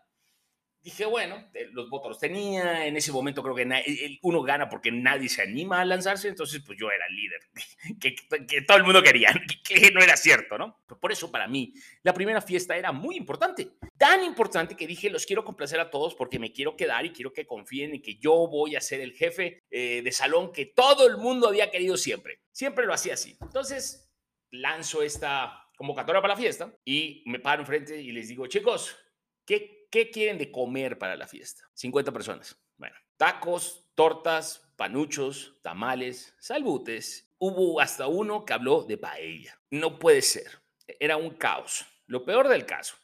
Dije, 0.86 1.04
bueno, 1.04 1.50
eh, 1.52 1.68
los 1.72 1.90
votos 1.90 2.16
tenía, 2.16 2.86
en 2.86 2.96
ese 2.96 3.10
momento 3.10 3.42
creo 3.42 3.56
que 3.56 4.18
uno 4.22 4.40
gana 4.42 4.68
porque 4.68 4.92
nadie 4.92 5.28
se 5.28 5.42
anima 5.42 5.80
a 5.80 5.84
lanzarse, 5.84 6.28
entonces 6.28 6.62
pues 6.64 6.78
yo 6.78 6.88
era 6.92 7.04
el 7.08 7.16
líder, 7.16 7.40
que, 8.46 8.62
todo 8.62 8.76
el 8.76 8.84
mundo 8.84 9.02
quería, 9.02 9.34
que, 9.64 9.90
no 9.90 10.00
era 10.00 10.16
cierto, 10.16 10.56
¿no? 10.56 10.78
por 11.00 11.10
eso 11.10 11.28
para 11.28 11.48
mí 11.48 11.74
la 12.04 12.14
primera 12.14 12.40
fiesta 12.40 12.76
era 12.76 12.92
muy 12.92 13.16
importante, 13.16 13.72
tan 13.98 14.22
importante 14.22 14.76
que 14.76 14.86
dije, 14.86 15.10
los 15.10 15.26
quiero 15.26 15.44
complacer 15.44 15.80
a 15.80 15.90
todos 15.90 16.14
porque 16.14 16.38
me 16.38 16.52
quiero 16.52 16.76
quedar 16.76 17.04
y 17.04 17.10
quiero 17.10 17.32
que 17.32 17.48
confíen 17.48 17.94
en 17.94 18.00
que 18.00 18.14
yo 18.14 18.46
voy 18.46 18.76
a 18.76 18.80
ser 18.80 19.00
el 19.00 19.12
jefe 19.12 19.64
eh, 19.68 20.02
de 20.04 20.12
salón 20.12 20.52
que 20.52 20.66
todo 20.66 21.08
el 21.08 21.16
mundo 21.16 21.48
había 21.48 21.68
querido 21.68 21.96
siempre. 21.96 22.42
Siempre 22.52 22.86
lo 22.86 22.94
hacía 22.94 23.14
así. 23.14 23.36
Entonces 23.40 24.08
lanzo 24.52 25.02
esta 25.02 25.68
convocatoria 25.76 26.22
para 26.22 26.34
la 26.34 26.40
fiesta 26.40 26.72
y 26.84 27.24
me 27.26 27.40
paro 27.40 27.62
enfrente 27.62 28.00
y 28.00 28.12
les 28.12 28.28
digo, 28.28 28.46
chicos, 28.46 28.96
¿qué 29.44 29.75
¿qué 29.90 30.10
quieren 30.10 30.38
de 30.38 30.50
comer 30.50 30.98
para 30.98 31.16
la 31.16 31.26
fiesta? 31.26 31.68
50 31.74 32.12
personas. 32.12 32.56
Bueno, 32.76 32.96
tacos, 33.16 33.86
tortas, 33.94 34.72
panuchos, 34.76 35.58
tamales, 35.62 36.34
salbutes. 36.38 37.34
Hubo 37.38 37.80
hasta 37.80 38.06
uno 38.06 38.44
que 38.44 38.52
habló 38.52 38.82
de 38.82 38.98
paella. 38.98 39.58
No 39.70 39.98
puede 39.98 40.22
ser. 40.22 40.62
Era 40.86 41.16
un 41.16 41.30
caos. 41.30 41.84
Lo 42.06 42.24
peor 42.24 42.48
del 42.48 42.64
caso 42.64 42.96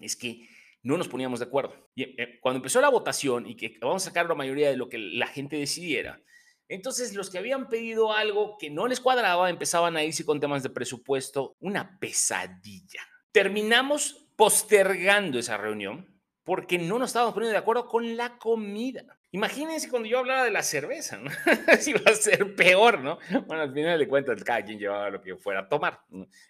es 0.00 0.16
que 0.16 0.48
no 0.82 0.96
nos 0.96 1.08
poníamos 1.08 1.40
de 1.40 1.46
acuerdo. 1.46 1.90
Y 1.94 2.02
eh, 2.02 2.38
cuando 2.40 2.58
empezó 2.58 2.80
la 2.80 2.88
votación 2.88 3.46
y 3.46 3.56
que 3.56 3.76
vamos 3.80 4.02
a 4.02 4.10
sacar 4.10 4.26
la 4.26 4.34
mayoría 4.34 4.70
de 4.70 4.76
lo 4.76 4.88
que 4.88 4.98
la 4.98 5.26
gente 5.26 5.56
decidiera, 5.56 6.22
entonces 6.68 7.14
los 7.14 7.30
que 7.30 7.38
habían 7.38 7.68
pedido 7.68 8.12
algo 8.12 8.56
que 8.58 8.70
no 8.70 8.86
les 8.86 9.00
cuadraba 9.00 9.50
empezaban 9.50 9.96
a 9.96 10.04
irse 10.04 10.24
con 10.24 10.40
temas 10.40 10.62
de 10.62 10.70
presupuesto. 10.70 11.56
Una 11.60 11.98
pesadilla. 11.98 13.02
Terminamos 13.32 14.23
postergando 14.36 15.38
esa 15.38 15.56
reunión 15.56 16.14
porque 16.44 16.78
no 16.78 16.98
nos 16.98 17.10
estábamos 17.10 17.34
poniendo 17.34 17.52
de 17.52 17.58
acuerdo 17.58 17.88
con 17.88 18.16
la 18.16 18.38
comida. 18.38 19.18
Imagínense 19.32 19.88
cuando 19.88 20.08
yo 20.08 20.20
hablaba 20.20 20.44
de 20.44 20.52
la 20.52 20.62
cerveza, 20.62 21.16
¿no? 21.16 21.28
si 21.80 21.90
iba 21.90 22.02
a 22.06 22.14
ser 22.14 22.54
peor, 22.54 23.00
¿no? 23.00 23.18
Bueno, 23.46 23.62
al 23.62 23.72
final 23.72 23.98
de 23.98 24.06
cuentas, 24.06 24.44
cada 24.44 24.62
quien 24.62 24.78
llevaba 24.78 25.10
lo 25.10 25.20
que 25.20 25.34
fuera 25.34 25.60
a 25.60 25.68
tomar. 25.68 26.02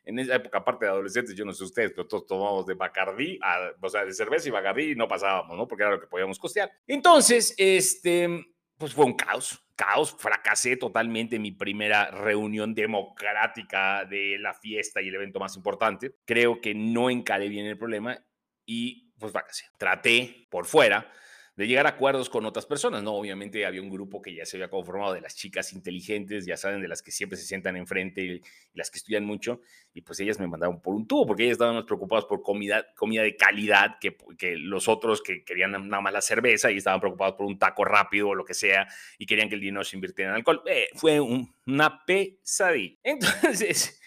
En 0.04 0.18
esa 0.18 0.34
época, 0.34 0.58
aparte 0.58 0.84
de 0.84 0.90
adolescentes, 0.90 1.34
yo 1.34 1.46
no 1.46 1.52
sé 1.54 1.64
ustedes, 1.64 1.92
pero 1.92 2.06
todos 2.06 2.26
tomábamos 2.26 2.66
de 2.66 2.74
Bacardí, 2.74 3.38
o 3.80 3.88
sea, 3.88 4.04
de 4.04 4.12
cerveza 4.12 4.48
y 4.48 4.52
Bacardí 4.52 4.90
y 4.90 4.94
no 4.96 5.08
pasábamos, 5.08 5.56
¿no? 5.56 5.66
Porque 5.66 5.84
era 5.84 5.92
lo 5.92 6.00
que 6.00 6.08
podíamos 6.08 6.38
costear. 6.38 6.70
Entonces, 6.86 7.54
este, 7.56 8.44
pues 8.76 8.92
fue 8.92 9.06
un 9.06 9.14
caos, 9.14 9.63
caos, 9.76 10.14
fracasé 10.18 10.76
totalmente 10.76 11.36
en 11.36 11.42
mi 11.42 11.52
primera 11.52 12.10
reunión 12.10 12.74
democrática 12.74 14.04
de 14.04 14.38
la 14.38 14.54
fiesta 14.54 15.02
y 15.02 15.08
el 15.08 15.16
evento 15.16 15.40
más 15.40 15.56
importante. 15.56 16.14
Creo 16.24 16.60
que 16.60 16.74
no 16.74 17.10
encaré 17.10 17.48
bien 17.48 17.66
el 17.66 17.78
problema 17.78 18.18
y 18.66 19.12
pues 19.18 19.32
fracasé. 19.32 19.64
Traté 19.78 20.46
por 20.50 20.66
fuera 20.66 21.10
de 21.56 21.68
llegar 21.68 21.86
a 21.86 21.90
acuerdos 21.90 22.28
con 22.28 22.44
otras 22.46 22.66
personas, 22.66 23.02
¿no? 23.02 23.14
Obviamente 23.14 23.64
había 23.64 23.80
un 23.80 23.90
grupo 23.90 24.20
que 24.20 24.34
ya 24.34 24.44
se 24.44 24.56
había 24.56 24.68
conformado 24.68 25.12
de 25.12 25.20
las 25.20 25.36
chicas 25.36 25.72
inteligentes, 25.72 26.46
ya 26.46 26.56
saben, 26.56 26.80
de 26.80 26.88
las 26.88 27.00
que 27.00 27.12
siempre 27.12 27.38
se 27.38 27.44
sientan 27.44 27.76
enfrente 27.76 28.22
y, 28.22 28.42
las 28.74 28.90
que 28.90 28.98
estudian 28.98 29.24
mucho, 29.24 29.60
y 29.92 30.00
pues 30.00 30.18
ellas 30.18 30.40
me 30.40 30.48
mandaron 30.48 30.80
por 30.80 30.94
un 30.94 31.06
tubo, 31.06 31.26
porque 31.26 31.44
ellas 31.44 31.52
estaban 31.52 31.76
más 31.76 31.84
preocupadas 31.84 32.24
por 32.24 32.42
comida, 32.42 32.84
comida 32.96 33.22
de 33.22 33.36
calidad 33.36 33.98
que, 34.00 34.16
que 34.36 34.56
los 34.56 34.88
otros 34.88 35.22
que 35.22 35.44
querían 35.44 35.70
nada 35.70 36.00
más 36.00 36.12
la 36.12 36.20
cerveza 36.20 36.72
y 36.72 36.78
estaban 36.78 36.98
preocupados 36.98 37.36
por 37.36 37.46
un 37.46 37.58
taco 37.58 37.84
rápido 37.84 38.30
o 38.30 38.34
lo 38.34 38.44
que 38.44 38.54
sea, 38.54 38.88
y 39.16 39.26
querían 39.26 39.48
que 39.48 39.54
el 39.54 39.60
dinero 39.60 39.84
se 39.84 39.96
invirtiera 39.96 40.32
en 40.32 40.36
alcohol. 40.36 40.62
Eh, 40.66 40.88
fue 40.94 41.20
una 41.20 42.04
pesadilla. 42.04 42.96
Entonces 43.04 44.00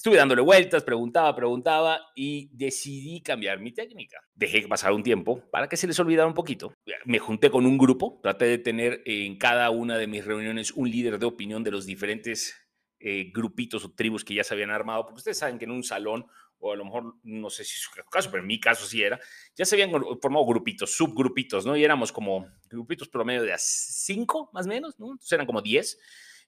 Estuve 0.00 0.16
dándole 0.16 0.40
vueltas, 0.40 0.82
preguntaba, 0.82 1.36
preguntaba 1.36 2.00
y 2.16 2.48
decidí 2.56 3.20
cambiar 3.20 3.60
mi 3.60 3.70
técnica. 3.70 4.16
Dejé 4.32 4.62
que 4.62 4.66
pasara 4.66 4.94
un 4.94 5.02
tiempo 5.02 5.46
para 5.50 5.68
que 5.68 5.76
se 5.76 5.86
les 5.86 6.00
olvidara 6.00 6.26
un 6.26 6.32
poquito. 6.32 6.72
Me 7.04 7.18
junté 7.18 7.50
con 7.50 7.66
un 7.66 7.76
grupo, 7.76 8.18
traté 8.22 8.46
de 8.46 8.56
tener 8.56 9.02
en 9.04 9.36
cada 9.36 9.68
una 9.68 9.98
de 9.98 10.06
mis 10.06 10.24
reuniones 10.24 10.70
un 10.70 10.90
líder 10.90 11.18
de 11.18 11.26
opinión 11.26 11.62
de 11.62 11.70
los 11.70 11.84
diferentes 11.84 12.56
eh, 12.98 13.30
grupitos 13.30 13.84
o 13.84 13.92
tribus 13.92 14.24
que 14.24 14.32
ya 14.32 14.42
se 14.42 14.54
habían 14.54 14.70
armado, 14.70 15.04
porque 15.04 15.18
ustedes 15.18 15.36
saben 15.36 15.58
que 15.58 15.66
en 15.66 15.70
un 15.70 15.84
salón, 15.84 16.24
o 16.60 16.72
a 16.72 16.76
lo 16.76 16.86
mejor 16.86 17.16
no 17.22 17.50
sé 17.50 17.62
si 17.64 17.74
es 17.74 17.82
su 17.82 17.90
caso, 18.10 18.30
pero 18.30 18.42
en 18.42 18.46
mi 18.46 18.58
caso 18.58 18.86
sí 18.86 19.02
era, 19.02 19.20
ya 19.54 19.66
se 19.66 19.74
habían 19.74 19.90
formado 19.90 20.46
grupitos, 20.46 20.96
subgrupitos, 20.96 21.66
¿no? 21.66 21.76
Y 21.76 21.84
éramos 21.84 22.10
como 22.10 22.46
grupitos 22.70 23.10
promedio 23.10 23.42
de 23.42 23.52
cinco, 23.58 24.48
más 24.54 24.64
o 24.64 24.70
menos, 24.70 24.98
¿no? 24.98 25.08
Entonces 25.08 25.32
eran 25.32 25.44
como 25.44 25.60
diez. 25.60 25.98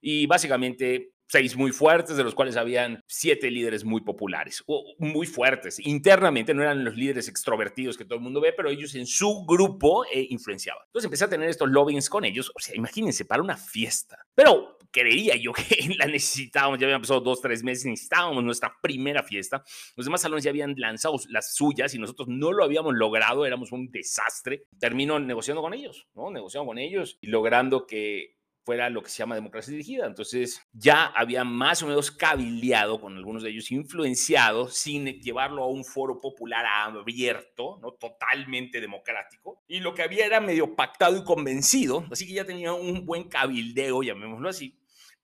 Y 0.00 0.26
básicamente 0.26 1.12
seis 1.32 1.56
muy 1.56 1.72
fuertes, 1.72 2.18
de 2.18 2.24
los 2.24 2.34
cuales 2.34 2.58
habían 2.58 3.02
siete 3.06 3.50
líderes 3.50 3.84
muy 3.86 4.02
populares, 4.02 4.62
o 4.66 4.94
muy 4.98 5.26
fuertes. 5.26 5.80
Internamente 5.80 6.52
no 6.52 6.62
eran 6.62 6.84
los 6.84 6.94
líderes 6.94 7.26
extrovertidos 7.26 7.96
que 7.96 8.04
todo 8.04 8.16
el 8.16 8.20
mundo 8.20 8.38
ve, 8.38 8.52
pero 8.52 8.68
ellos 8.68 8.94
en 8.94 9.06
su 9.06 9.46
grupo 9.46 10.04
eh, 10.04 10.26
influenciaban. 10.28 10.82
Entonces 10.88 11.06
empecé 11.06 11.24
a 11.24 11.30
tener 11.30 11.48
estos 11.48 11.70
lobbyings 11.70 12.10
con 12.10 12.26
ellos. 12.26 12.52
O 12.54 12.60
sea, 12.60 12.76
imagínense, 12.76 13.24
para 13.24 13.42
una 13.42 13.56
fiesta. 13.56 14.18
Pero 14.34 14.76
creía 14.90 15.34
yo 15.36 15.54
que 15.54 15.64
la 15.96 16.04
necesitábamos, 16.04 16.78
ya 16.78 16.86
habían 16.86 17.00
pasado 17.00 17.20
dos, 17.20 17.40
tres 17.40 17.64
meses, 17.64 17.86
necesitábamos 17.86 18.44
nuestra 18.44 18.76
primera 18.82 19.22
fiesta. 19.22 19.64
Los 19.96 20.04
demás 20.04 20.20
salones 20.20 20.44
ya 20.44 20.50
habían 20.50 20.74
lanzado 20.76 21.16
las 21.30 21.54
suyas 21.54 21.94
y 21.94 21.98
nosotros 21.98 22.28
no 22.28 22.52
lo 22.52 22.62
habíamos 22.62 22.92
logrado, 22.94 23.46
éramos 23.46 23.72
un 23.72 23.90
desastre. 23.90 24.64
Termino 24.78 25.18
negociando 25.18 25.62
con 25.62 25.72
ellos, 25.72 26.06
¿no? 26.14 26.30
Negociando 26.30 26.66
con 26.66 26.76
ellos 26.76 27.16
y 27.22 27.28
logrando 27.28 27.86
que 27.86 28.41
fuera 28.64 28.90
lo 28.90 29.02
que 29.02 29.10
se 29.10 29.18
llama 29.18 29.34
democracia 29.34 29.70
dirigida. 29.70 30.06
Entonces 30.06 30.62
ya 30.72 31.06
había 31.06 31.44
más 31.44 31.82
o 31.82 31.86
menos 31.86 32.10
cabildeado 32.10 33.00
con 33.00 33.16
algunos 33.16 33.42
de 33.42 33.50
ellos, 33.50 33.70
influenciado, 33.70 34.68
sin 34.68 35.06
llevarlo 35.20 35.64
a 35.64 35.68
un 35.68 35.84
foro 35.84 36.20
popular 36.20 36.64
abierto, 36.66 37.78
¿no? 37.82 37.92
totalmente 37.92 38.80
democrático. 38.80 39.62
Y 39.66 39.80
lo 39.80 39.94
que 39.94 40.02
había 40.02 40.26
era 40.26 40.40
medio 40.40 40.74
pactado 40.74 41.16
y 41.16 41.24
convencido, 41.24 42.06
así 42.10 42.26
que 42.26 42.34
ya 42.34 42.44
tenía 42.44 42.72
un 42.72 43.04
buen 43.04 43.28
cabildeo, 43.28 44.02
llamémoslo 44.02 44.48
así, 44.48 44.78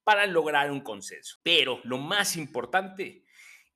para 0.05 0.27
lograr 0.27 0.71
un 0.71 0.81
consenso. 0.81 1.39
Pero 1.43 1.81
lo 1.85 1.99
más 1.99 2.37
importante 2.37 3.25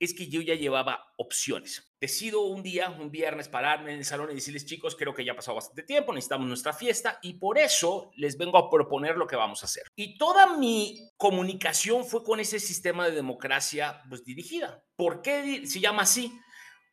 es 0.03 0.15
que 0.15 0.27
yo 0.27 0.41
ya 0.41 0.57
llevaba 0.57 1.15
opciones. 1.17 1.95
Decido 2.01 2.41
un 2.41 2.61
día, 2.65 2.91
un 2.91 3.13
viernes, 3.13 3.49
pararme 3.49 3.93
en 3.93 3.99
el 3.99 4.05
salón 4.05 4.33
y 4.33 4.35
decirles, 4.35 4.67
chicos, 4.67 4.97
creo 4.97 5.15
que 5.15 5.25
ya 5.25 5.31
ha 5.31 5.37
pasado 5.37 5.55
bastante 5.55 5.85
tiempo, 5.85 6.13
necesitamos 6.13 6.49
nuestra 6.49 6.73
fiesta 6.73 7.21
y 7.23 7.35
por 7.35 7.57
eso 7.57 8.11
les 8.17 8.37
vengo 8.37 8.59
a 8.59 8.69
proponer 8.69 9.17
lo 9.17 9.29
que 9.29 9.37
vamos 9.37 9.63
a 9.63 9.67
hacer. 9.67 9.85
Y 9.95 10.19
toda 10.19 10.57
mi 10.57 11.09
comunicación 11.17 12.05
fue 12.05 12.25
con 12.25 12.41
ese 12.41 12.59
sistema 12.59 13.07
de 13.07 13.15
democracia 13.15 14.03
pues, 14.09 14.25
dirigida. 14.25 14.85
¿Por 14.97 15.23
qué 15.23 15.69
se 15.69 15.79
llama 15.79 16.03
así? 16.03 16.33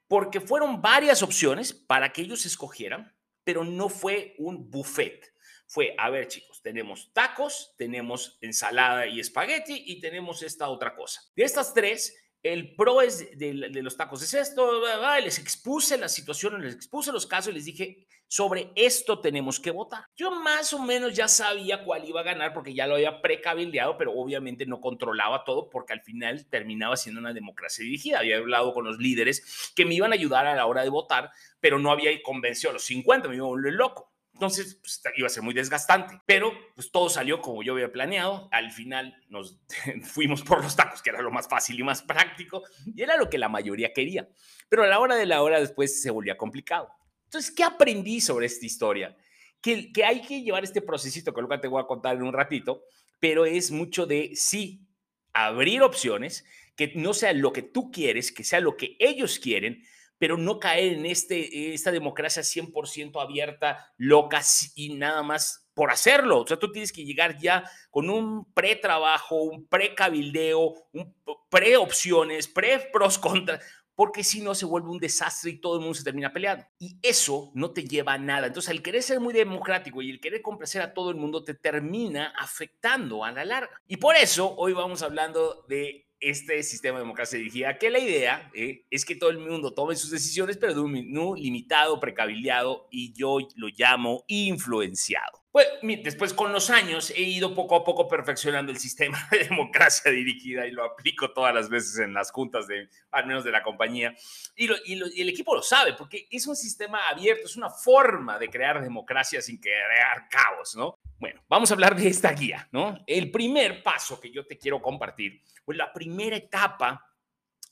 Porque 0.08 0.40
fueron 0.40 0.80
varias 0.80 1.24
opciones 1.24 1.74
para 1.74 2.14
que 2.14 2.22
ellos 2.22 2.46
escogieran, 2.46 3.16
pero 3.44 3.64
no 3.64 3.90
fue 3.90 4.36
un 4.38 4.70
buffet 4.70 5.26
fue, 5.72 5.94
a 6.00 6.10
ver 6.10 6.28
chicos, 6.28 6.64
tenemos 6.64 7.14
tacos, 7.14 7.76
tenemos 7.78 8.40
ensalada 8.42 9.06
y 9.06 9.20
espagueti 9.20 9.84
y 9.86 10.00
tenemos 10.00 10.42
esta 10.42 10.68
otra 10.68 10.96
cosa. 10.96 11.22
De 11.36 11.44
estas 11.44 11.76
tres, 11.76 12.12
el 12.44 12.76
pro 12.76 13.02
es 13.02 13.38
de, 13.38 13.54
los 13.54 13.98
tacos 13.98 14.24
es 14.24 14.34
esto, 14.34 14.82
les 15.22 15.40
expuse 15.40 15.98
la 15.98 16.08
situación, 16.08 16.62
les 16.62 16.76
expuse 16.76 17.12
los 17.12 17.26
casos 17.26 17.52
y 17.52 17.56
les 17.56 17.66
dije, 17.66 18.08
sobre 18.28 18.72
esto 18.76 19.20
tenemos 19.20 19.60
que 19.60 19.72
votar. 19.72 20.06
Yo 20.16 20.32
más 20.32 20.72
o 20.74 20.80
menos 20.80 21.14
ya 21.14 21.28
sabía 21.28 21.84
cuál 21.84 22.08
iba 22.08 22.22
a 22.22 22.24
ganar 22.24 22.54
porque 22.54 22.74
ya 22.74 22.86
lo 22.86 22.96
había 22.96 23.22
precabildeado, 23.22 23.98
pero 23.98 24.14
obviamente 24.14 24.66
no 24.68 24.80
controlaba 24.80 25.44
todo 25.44 25.70
porque 25.70 25.94
al 25.94 26.02
final 26.02 26.46
terminaba 26.48 26.96
siendo 26.96 27.20
una 27.20 27.34
democracia 27.34 27.84
dirigida. 27.84 28.20
Había 28.20 28.38
hablado 28.38 28.74
con 28.74 28.86
los 28.86 29.00
líderes 29.00 29.74
que 29.76 29.86
me 29.86 29.96
iban 29.96 30.12
a 30.12 30.16
ayudar 30.16 30.46
a 30.46 30.56
la 30.56 30.68
hora 30.68 30.84
de 30.84 30.90
votar, 30.90 31.32
pero 31.60 31.80
no 31.80 31.92
había 31.92 32.12
convencido 32.22 32.70
a 32.70 32.74
los 32.74 32.84
50, 32.84 33.28
me 33.28 33.36
iba 33.36 33.46
a 33.46 33.50
volver 33.50 33.74
loco. 33.74 34.14
Entonces, 34.40 34.76
pues, 34.76 35.02
iba 35.18 35.28
a 35.28 35.30
ser 35.30 35.44
muy 35.44 35.54
desgastante, 35.54 36.22
pero 36.26 36.54
pues 36.74 36.90
todo 36.94 37.10
salió 37.10 37.42
como 37.42 37.62
yo 37.62 37.74
había 37.74 37.92
planeado. 37.92 38.48
Al 38.54 38.72
final 38.72 39.22
nos 39.28 39.60
fuimos 40.04 40.44
por 40.44 40.64
los 40.64 40.78
tacos, 40.78 41.02
que 41.02 41.10
era 41.10 41.22
lo 41.22 41.30
más 41.30 41.50
fácil 41.50 41.78
y 41.78 41.84
más 41.84 42.02
práctico, 42.02 42.64
y 42.86 43.02
era 43.02 43.18
lo 43.18 43.30
que 43.30 43.38
la 43.38 43.50
mayoría 43.50 43.92
quería. 43.92 44.30
Pero 44.70 44.84
a 44.84 44.88
la 44.88 45.00
hora 45.00 45.18
de 45.18 45.26
la 45.26 45.42
hora 45.42 45.60
después 45.60 46.02
se 46.02 46.10
volvía 46.10 46.38
complicado. 46.38 46.90
Entonces, 47.26 47.52
¿qué 47.52 47.66
aprendí 47.66 48.22
sobre 48.22 48.46
esta 48.46 48.66
historia? 48.66 49.18
Que, 49.60 49.92
hay 50.06 50.22
que 50.22 50.42
llevar 50.42 50.64
este 50.64 50.82
procesito, 50.82 51.34
que 51.34 51.42
luego 51.42 51.60
te 51.60 51.68
voy 51.68 51.84
a 51.84 51.86
contar 51.86 52.16
en 52.16 52.24
un 52.24 52.32
ratito, 52.32 52.86
pero 53.20 53.46
es 53.46 53.72
mucho 53.72 54.06
de 54.06 54.32
sí, 54.36 54.88
abrir 55.34 55.82
opciones, 55.82 56.46
que 56.78 56.94
no 56.96 57.14
sea 57.14 57.34
lo 57.34 57.52
que 57.52 57.62
tú 57.62 57.92
quieres, 57.92 58.32
que 58.32 58.46
sea 58.46 58.62
lo 58.62 58.78
que 58.78 58.96
ellos 59.00 59.38
quieren, 59.38 59.84
pero 60.20 60.38
no 60.38 60.60
caer 60.60 60.94
en 60.94 61.06
este, 61.06 61.74
esta 61.74 61.92
democracia 61.92 62.44
100% 62.44 63.20
abierta, 63.22 63.92
loca 63.98 64.42
y 64.76 64.94
nada 64.94 65.24
más 65.24 65.68
por 65.74 65.92
hacerlo. 65.92 66.42
O 66.42 66.48
sea, 66.48 66.58
tú 66.58 66.72
tienes 66.72 66.92
que 66.92 67.06
llegar 67.06 67.38
ya 67.40 67.64
con 67.90 68.10
un 68.10 68.46
pre-trabajo, 68.54 69.38
un 69.38 69.66
pre-cabildeo, 69.66 70.74
un 70.92 71.16
pre-opciones, 71.50 72.50
pre-pros 72.50 73.18
contra, 73.18 73.60
porque 73.96 74.24
si 74.24 74.42
no 74.42 74.54
se 74.56 74.66
vuelve 74.66 74.90
un 74.90 75.00
desastre 75.00 75.52
y 75.52 75.62
todo 75.62 75.76
el 75.76 75.82
mundo 75.82 75.94
se 75.94 76.04
termina 76.04 76.34
peleando. 76.34 76.66
Y 76.80 76.98
eso 77.02 77.52
no 77.54 77.72
te 77.72 77.86
lleva 77.86 78.14
a 78.14 78.18
nada. 78.18 78.48
Entonces, 78.48 78.72
el 78.72 78.82
querer 78.82 79.04
ser 79.04 79.22
muy 79.22 79.34
democrático 79.34 80.02
y 80.02 80.10
el 80.10 80.20
querer 80.20 80.42
complacer 80.42 80.82
a 80.82 80.94
todo 80.94 81.12
el 81.12 81.16
mundo 81.16 81.46
te 81.46 81.54
termina 81.54 82.34
afectando 82.38 83.24
a 83.24 83.32
la 83.32 83.46
larga. 83.46 83.82
Y 83.88 83.98
por 83.98 84.18
eso 84.18 84.54
hoy 84.58 84.74
vamos 84.74 85.02
hablando 85.02 85.66
de 85.70 86.09
este 86.20 86.62
sistema 86.64 86.98
de 86.98 87.04
democracia 87.04 87.38
dirigida, 87.38 87.78
que 87.78 87.90
la 87.90 88.00
idea 88.00 88.50
eh, 88.54 88.86
es 88.90 89.06
que 89.06 89.16
todo 89.16 89.30
el 89.30 89.40
mundo 89.40 89.74
tome 89.74 89.96
sus 89.96 90.12
decisiones, 90.12 90.58
pero 90.58 90.74
de 90.74 90.80
un 90.82 90.92
menú 90.92 91.36
limitado, 91.36 92.00
precavileado, 92.00 92.88
y 92.92 93.14
yo 93.14 93.38
lo 93.56 93.68
llamo 93.70 94.24
influenciado. 94.28 95.40
Pues 95.52 95.68
después 96.04 96.34
con 96.34 96.54
los 96.54 96.70
años 96.70 97.10
he 97.10 97.24
ido 97.24 97.56
poco 97.56 97.76
a 97.76 97.84
poco 97.84 98.08
perfeccionando 98.08 98.72
el 98.72 98.78
sistema 98.78 99.18
de 99.32 99.46
democracia 99.46 100.12
dirigida 100.12 100.68
y 100.68 100.72
lo 100.72 100.84
aplico 100.84 101.32
todas 101.32 101.56
las 101.56 101.70
veces 101.70 101.98
en 102.00 102.14
las 102.14 102.32
juntas 102.32 102.68
de, 102.68 102.88
al 103.12 103.26
menos 103.26 103.44
de 103.44 103.52
la 103.52 103.64
compañía. 103.64 104.14
Y, 104.56 104.70
y, 104.86 105.22
el 105.22 105.30
equipo 105.30 105.56
lo 105.56 105.64
sabe 105.64 105.94
porque 105.94 106.28
es 106.30 106.46
un 106.46 106.56
sistema 106.56 107.08
abierto, 107.10 107.46
es 107.46 107.56
una 107.56 107.70
forma 107.70 108.38
de 108.38 108.50
crear 108.50 108.82
democracia 108.82 109.42
sin 109.42 109.58
crear 109.58 110.30
caos, 110.30 110.76
¿no? 110.76 111.00
Bueno, 111.20 111.44
vamos 111.50 111.70
a 111.70 111.74
hablar 111.74 111.96
de 112.00 112.08
esta 112.08 112.32
guía, 112.32 112.70
¿no? 112.72 112.98
El 113.06 113.30
primer 113.30 113.84
paso 113.84 114.20
que 114.20 114.32
yo 114.32 114.48
te 114.48 114.58
quiero 114.58 114.82
compartir, 114.82 115.42
pues 115.66 115.78
la 115.78 115.92
primera 115.92 116.38
etapa 116.38 117.06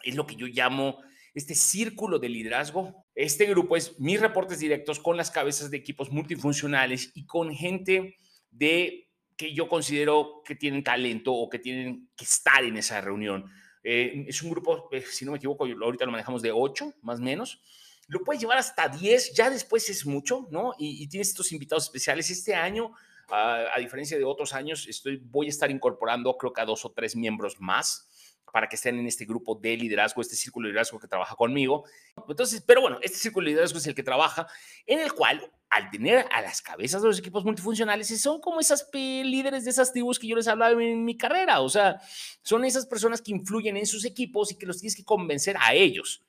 es 0.03 0.15
lo 0.15 0.27
que 0.27 0.35
yo 0.35 0.47
llamo 0.47 0.99
este 1.33 1.55
círculo 1.55 2.19
de 2.19 2.27
liderazgo. 2.27 3.05
Este 3.15 3.45
grupo 3.45 3.77
es 3.77 3.97
mis 3.99 4.19
reportes 4.19 4.59
directos 4.59 4.99
con 4.99 5.15
las 5.15 5.31
cabezas 5.31 5.71
de 5.71 5.77
equipos 5.77 6.11
multifuncionales 6.11 7.11
y 7.13 7.25
con 7.25 7.53
gente 7.55 8.17
de 8.51 9.09
que 9.37 9.53
yo 9.53 9.69
considero 9.69 10.41
que 10.43 10.55
tienen 10.55 10.83
talento 10.83 11.33
o 11.33 11.47
que 11.49 11.59
tienen 11.59 12.09
que 12.17 12.25
estar 12.25 12.63
en 12.65 12.75
esa 12.75 12.99
reunión. 12.99 13.45
Eh, 13.83 14.25
es 14.27 14.41
un 14.41 14.49
grupo, 14.49 14.89
eh, 14.91 15.03
si 15.09 15.23
no 15.23 15.31
me 15.31 15.37
equivoco, 15.37 15.65
ahorita 15.65 16.05
lo 16.05 16.11
manejamos 16.11 16.41
de 16.41 16.51
8, 16.51 16.95
más 17.03 17.19
o 17.19 17.23
menos. 17.23 17.61
Lo 18.07 18.23
puedes 18.23 18.41
llevar 18.41 18.57
hasta 18.57 18.89
10, 18.89 19.35
ya 19.35 19.49
después 19.49 19.89
es 19.89 20.05
mucho, 20.05 20.47
¿no? 20.51 20.73
Y, 20.77 21.03
y 21.03 21.07
tienes 21.07 21.29
estos 21.29 21.51
invitados 21.51 21.83
especiales. 21.83 22.29
Este 22.31 22.55
año, 22.55 22.91
a 23.29 23.79
diferencia 23.79 24.17
de 24.17 24.23
otros 24.23 24.53
años, 24.53 24.87
estoy, 24.87 25.17
voy 25.17 25.47
a 25.47 25.49
estar 25.49 25.69
incorporando 25.69 26.37
creo 26.37 26.53
que 26.53 26.61
a 26.61 26.65
dos 26.65 26.85
o 26.85 26.91
tres 26.91 27.15
miembros 27.15 27.59
más 27.59 28.07
para 28.51 28.67
que 28.67 28.75
estén 28.75 28.97
en 28.97 29.05
este 29.05 29.25
grupo 29.25 29.55
de 29.55 29.75
liderazgo, 29.75 30.21
este 30.21 30.35
círculo 30.35 30.67
de 30.67 30.71
liderazgo 30.71 30.99
que 30.99 31.07
trabaja 31.07 31.35
conmigo. 31.35 31.83
Entonces, 32.27 32.63
pero 32.65 32.81
bueno, 32.81 32.97
este 33.01 33.17
círculo 33.17 33.45
de 33.45 33.51
liderazgo 33.51 33.77
es 33.77 33.87
el 33.87 33.95
que 33.95 34.03
trabaja, 34.03 34.47
en 34.85 34.99
el 34.99 35.13
cual, 35.13 35.51
al 35.69 35.89
tener 35.89 36.25
a 36.31 36.41
las 36.41 36.61
cabezas 36.61 37.01
de 37.01 37.09
los 37.09 37.19
equipos 37.19 37.43
multifuncionales, 37.43 38.19
son 38.21 38.39
como 38.39 38.59
esas 38.59 38.89
líderes 38.93 39.65
de 39.65 39.71
esas 39.71 39.91
tribus 39.91 40.17
que 40.17 40.27
yo 40.27 40.35
les 40.35 40.47
hablaba 40.47 40.81
en 40.81 41.03
mi 41.03 41.17
carrera. 41.17 41.59
O 41.61 41.69
sea, 41.69 41.99
son 42.41 42.63
esas 42.63 42.85
personas 42.85 43.21
que 43.21 43.31
influyen 43.31 43.75
en 43.77 43.85
sus 43.85 44.05
equipos 44.05 44.51
y 44.51 44.57
que 44.57 44.65
los 44.65 44.79
tienes 44.79 44.95
que 44.95 45.03
convencer 45.03 45.57
a 45.59 45.73
ellos. 45.73 46.23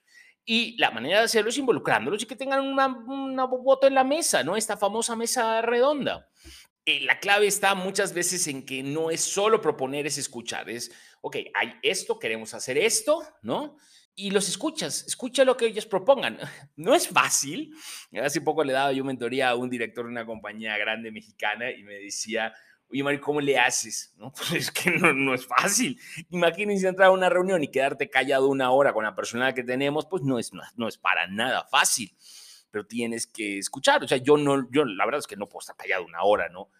Y 0.45 0.77
la 0.79 0.91
manera 0.91 1.19
de 1.19 1.25
hacerlo 1.27 1.51
es 1.51 1.59
involucrándolos 1.59 2.23
y 2.23 2.27
que 2.27 2.35
tengan 2.35 2.67
una, 2.67 2.87
una 2.87 3.45
voto 3.45 3.87
en 3.87 3.95
la 3.95 4.03
mesa, 4.03 4.43
¿no? 4.43 4.57
Esta 4.57 4.77
famosa 4.77 5.15
mesa 5.15 5.61
redonda. 5.63 6.29
Eh, 6.89 7.01
la 7.03 7.21
clave 7.21 7.47
está 7.47 7.75
muchas 7.75 8.15
veces 8.15 8.47
en 8.47 8.65
que 8.65 8.83
no 8.83 9.11
es 9.11 9.21
solo 9.21 9.61
proponer, 9.61 10.07
es 10.07 10.17
escuchar. 10.17 10.71
Es, 10.71 10.91
ok, 11.21 11.37
hay 11.53 11.75
esto, 11.83 12.19
queremos 12.19 12.55
hacer 12.55 12.79
esto, 12.79 13.23
¿no? 13.43 13.77
Y 14.15 14.31
los 14.31 14.49
escuchas, 14.49 15.05
escucha 15.07 15.45
lo 15.45 15.55
que 15.55 15.67
ellos 15.67 15.85
propongan. 15.85 16.39
No 16.77 16.95
es 16.95 17.07
fácil. 17.07 17.75
Hace 18.23 18.41
poco 18.41 18.65
le 18.65 18.73
daba 18.73 18.93
yo 18.93 19.05
mentoría 19.05 19.51
a 19.51 19.55
un 19.55 19.69
director 19.69 20.07
de 20.07 20.13
una 20.13 20.25
compañía 20.25 20.79
grande 20.79 21.13
mexicana 21.13 21.71
y 21.71 21.83
me 21.83 21.93
decía, 21.93 22.55
oye, 22.89 23.03
Mario, 23.03 23.21
¿cómo 23.21 23.43
le 23.43 23.59
haces? 23.59 24.15
No, 24.17 24.33
pues 24.37 24.53
es 24.53 24.71
que 24.71 24.91
no, 24.93 25.13
no, 25.13 25.35
es 25.35 25.47
fácil. 25.47 26.01
Imagínense 26.31 26.89
entrar 26.89 27.09
a 27.09 27.13
una 27.13 27.29
reunión 27.29 27.63
y 27.63 27.69
quedarte 27.69 28.09
callado 28.09 28.49
una 28.49 28.71
hora 28.71 28.95
con 28.95 29.05
la 29.05 29.15
persona 29.15 29.53
que 29.53 29.63
tenemos, 29.63 30.07
pues 30.07 30.23
no 30.23 30.39
es, 30.39 30.53
no 30.75 30.89
es 30.89 30.97
para 30.97 31.27
nada 31.27 31.65
fácil. 31.65 32.17
Pero 32.71 32.87
tienes 32.87 33.27
que 33.27 33.59
escuchar. 33.59 34.05
O 34.05 34.09
sea, 34.09 34.19
yo 34.19 34.37
no, 34.37 34.71
yo 34.71 34.85
la 34.85 35.05
verdad 35.05 35.21
es 35.21 35.27
que 35.27 35.37
no 35.37 35.49
puedo 35.49 35.61
estar 35.61 35.77
callado 35.77 36.05
una 36.05 36.23
hora, 36.23 36.49
¿no? 36.49 36.71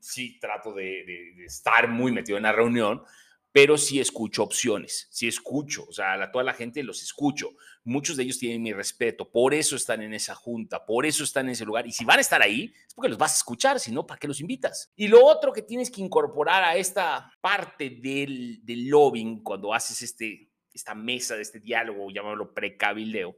sí 0.00 0.38
trato 0.40 0.72
de, 0.72 1.44
estar 1.44 1.88
muy 1.88 2.12
metido 2.12 2.36
en 2.36 2.44
la 2.44 2.52
reunión, 2.52 3.02
pero 3.50 3.78
sí 3.78 3.98
escucho 3.98 4.42
opciones, 4.42 5.08
sí 5.10 5.26
escucho, 5.26 5.84
o 5.88 5.92
sea, 5.92 6.14
a 6.14 6.30
toda 6.30 6.44
la 6.44 6.52
gente 6.52 6.82
los 6.82 7.02
escucho. 7.02 7.50
Muchos 7.82 8.16
de 8.16 8.22
ellos 8.22 8.38
tienen 8.38 8.62
mi 8.62 8.72
respeto, 8.72 9.30
por 9.30 9.54
eso 9.54 9.74
están 9.74 10.02
en 10.02 10.14
esa 10.14 10.34
junta, 10.34 10.84
por 10.84 11.06
eso 11.06 11.24
están 11.24 11.46
en 11.46 11.52
ese 11.52 11.64
lugar. 11.64 11.86
Y 11.86 11.92
si 11.92 12.04
van 12.04 12.18
a 12.18 12.20
estar 12.20 12.42
ahí, 12.42 12.72
es 12.86 12.94
porque 12.94 13.08
los 13.08 13.18
vas 13.18 13.32
a 13.32 13.38
escuchar, 13.38 13.80
si 13.80 13.90
no, 13.90 14.06
¿para 14.06 14.18
qué 14.18 14.28
los 14.28 14.40
invitas? 14.40 14.92
Y 14.96 15.08
lo 15.08 15.24
otro 15.24 15.52
que 15.52 15.62
tienes 15.62 15.90
que 15.90 16.02
incorporar 16.02 16.62
a 16.62 16.76
esta 16.76 17.32
parte 17.40 17.90
del, 17.90 18.64
del 18.64 18.88
lobbying, 18.88 19.42
cuando 19.42 19.72
haces 19.72 20.02
este, 20.02 20.52
esta 20.72 20.94
mesa 20.94 21.34
de 21.34 21.42
este 21.42 21.58
diálogo, 21.58 22.10
llamémoslo 22.10 22.54
precabildeo, 22.54 23.34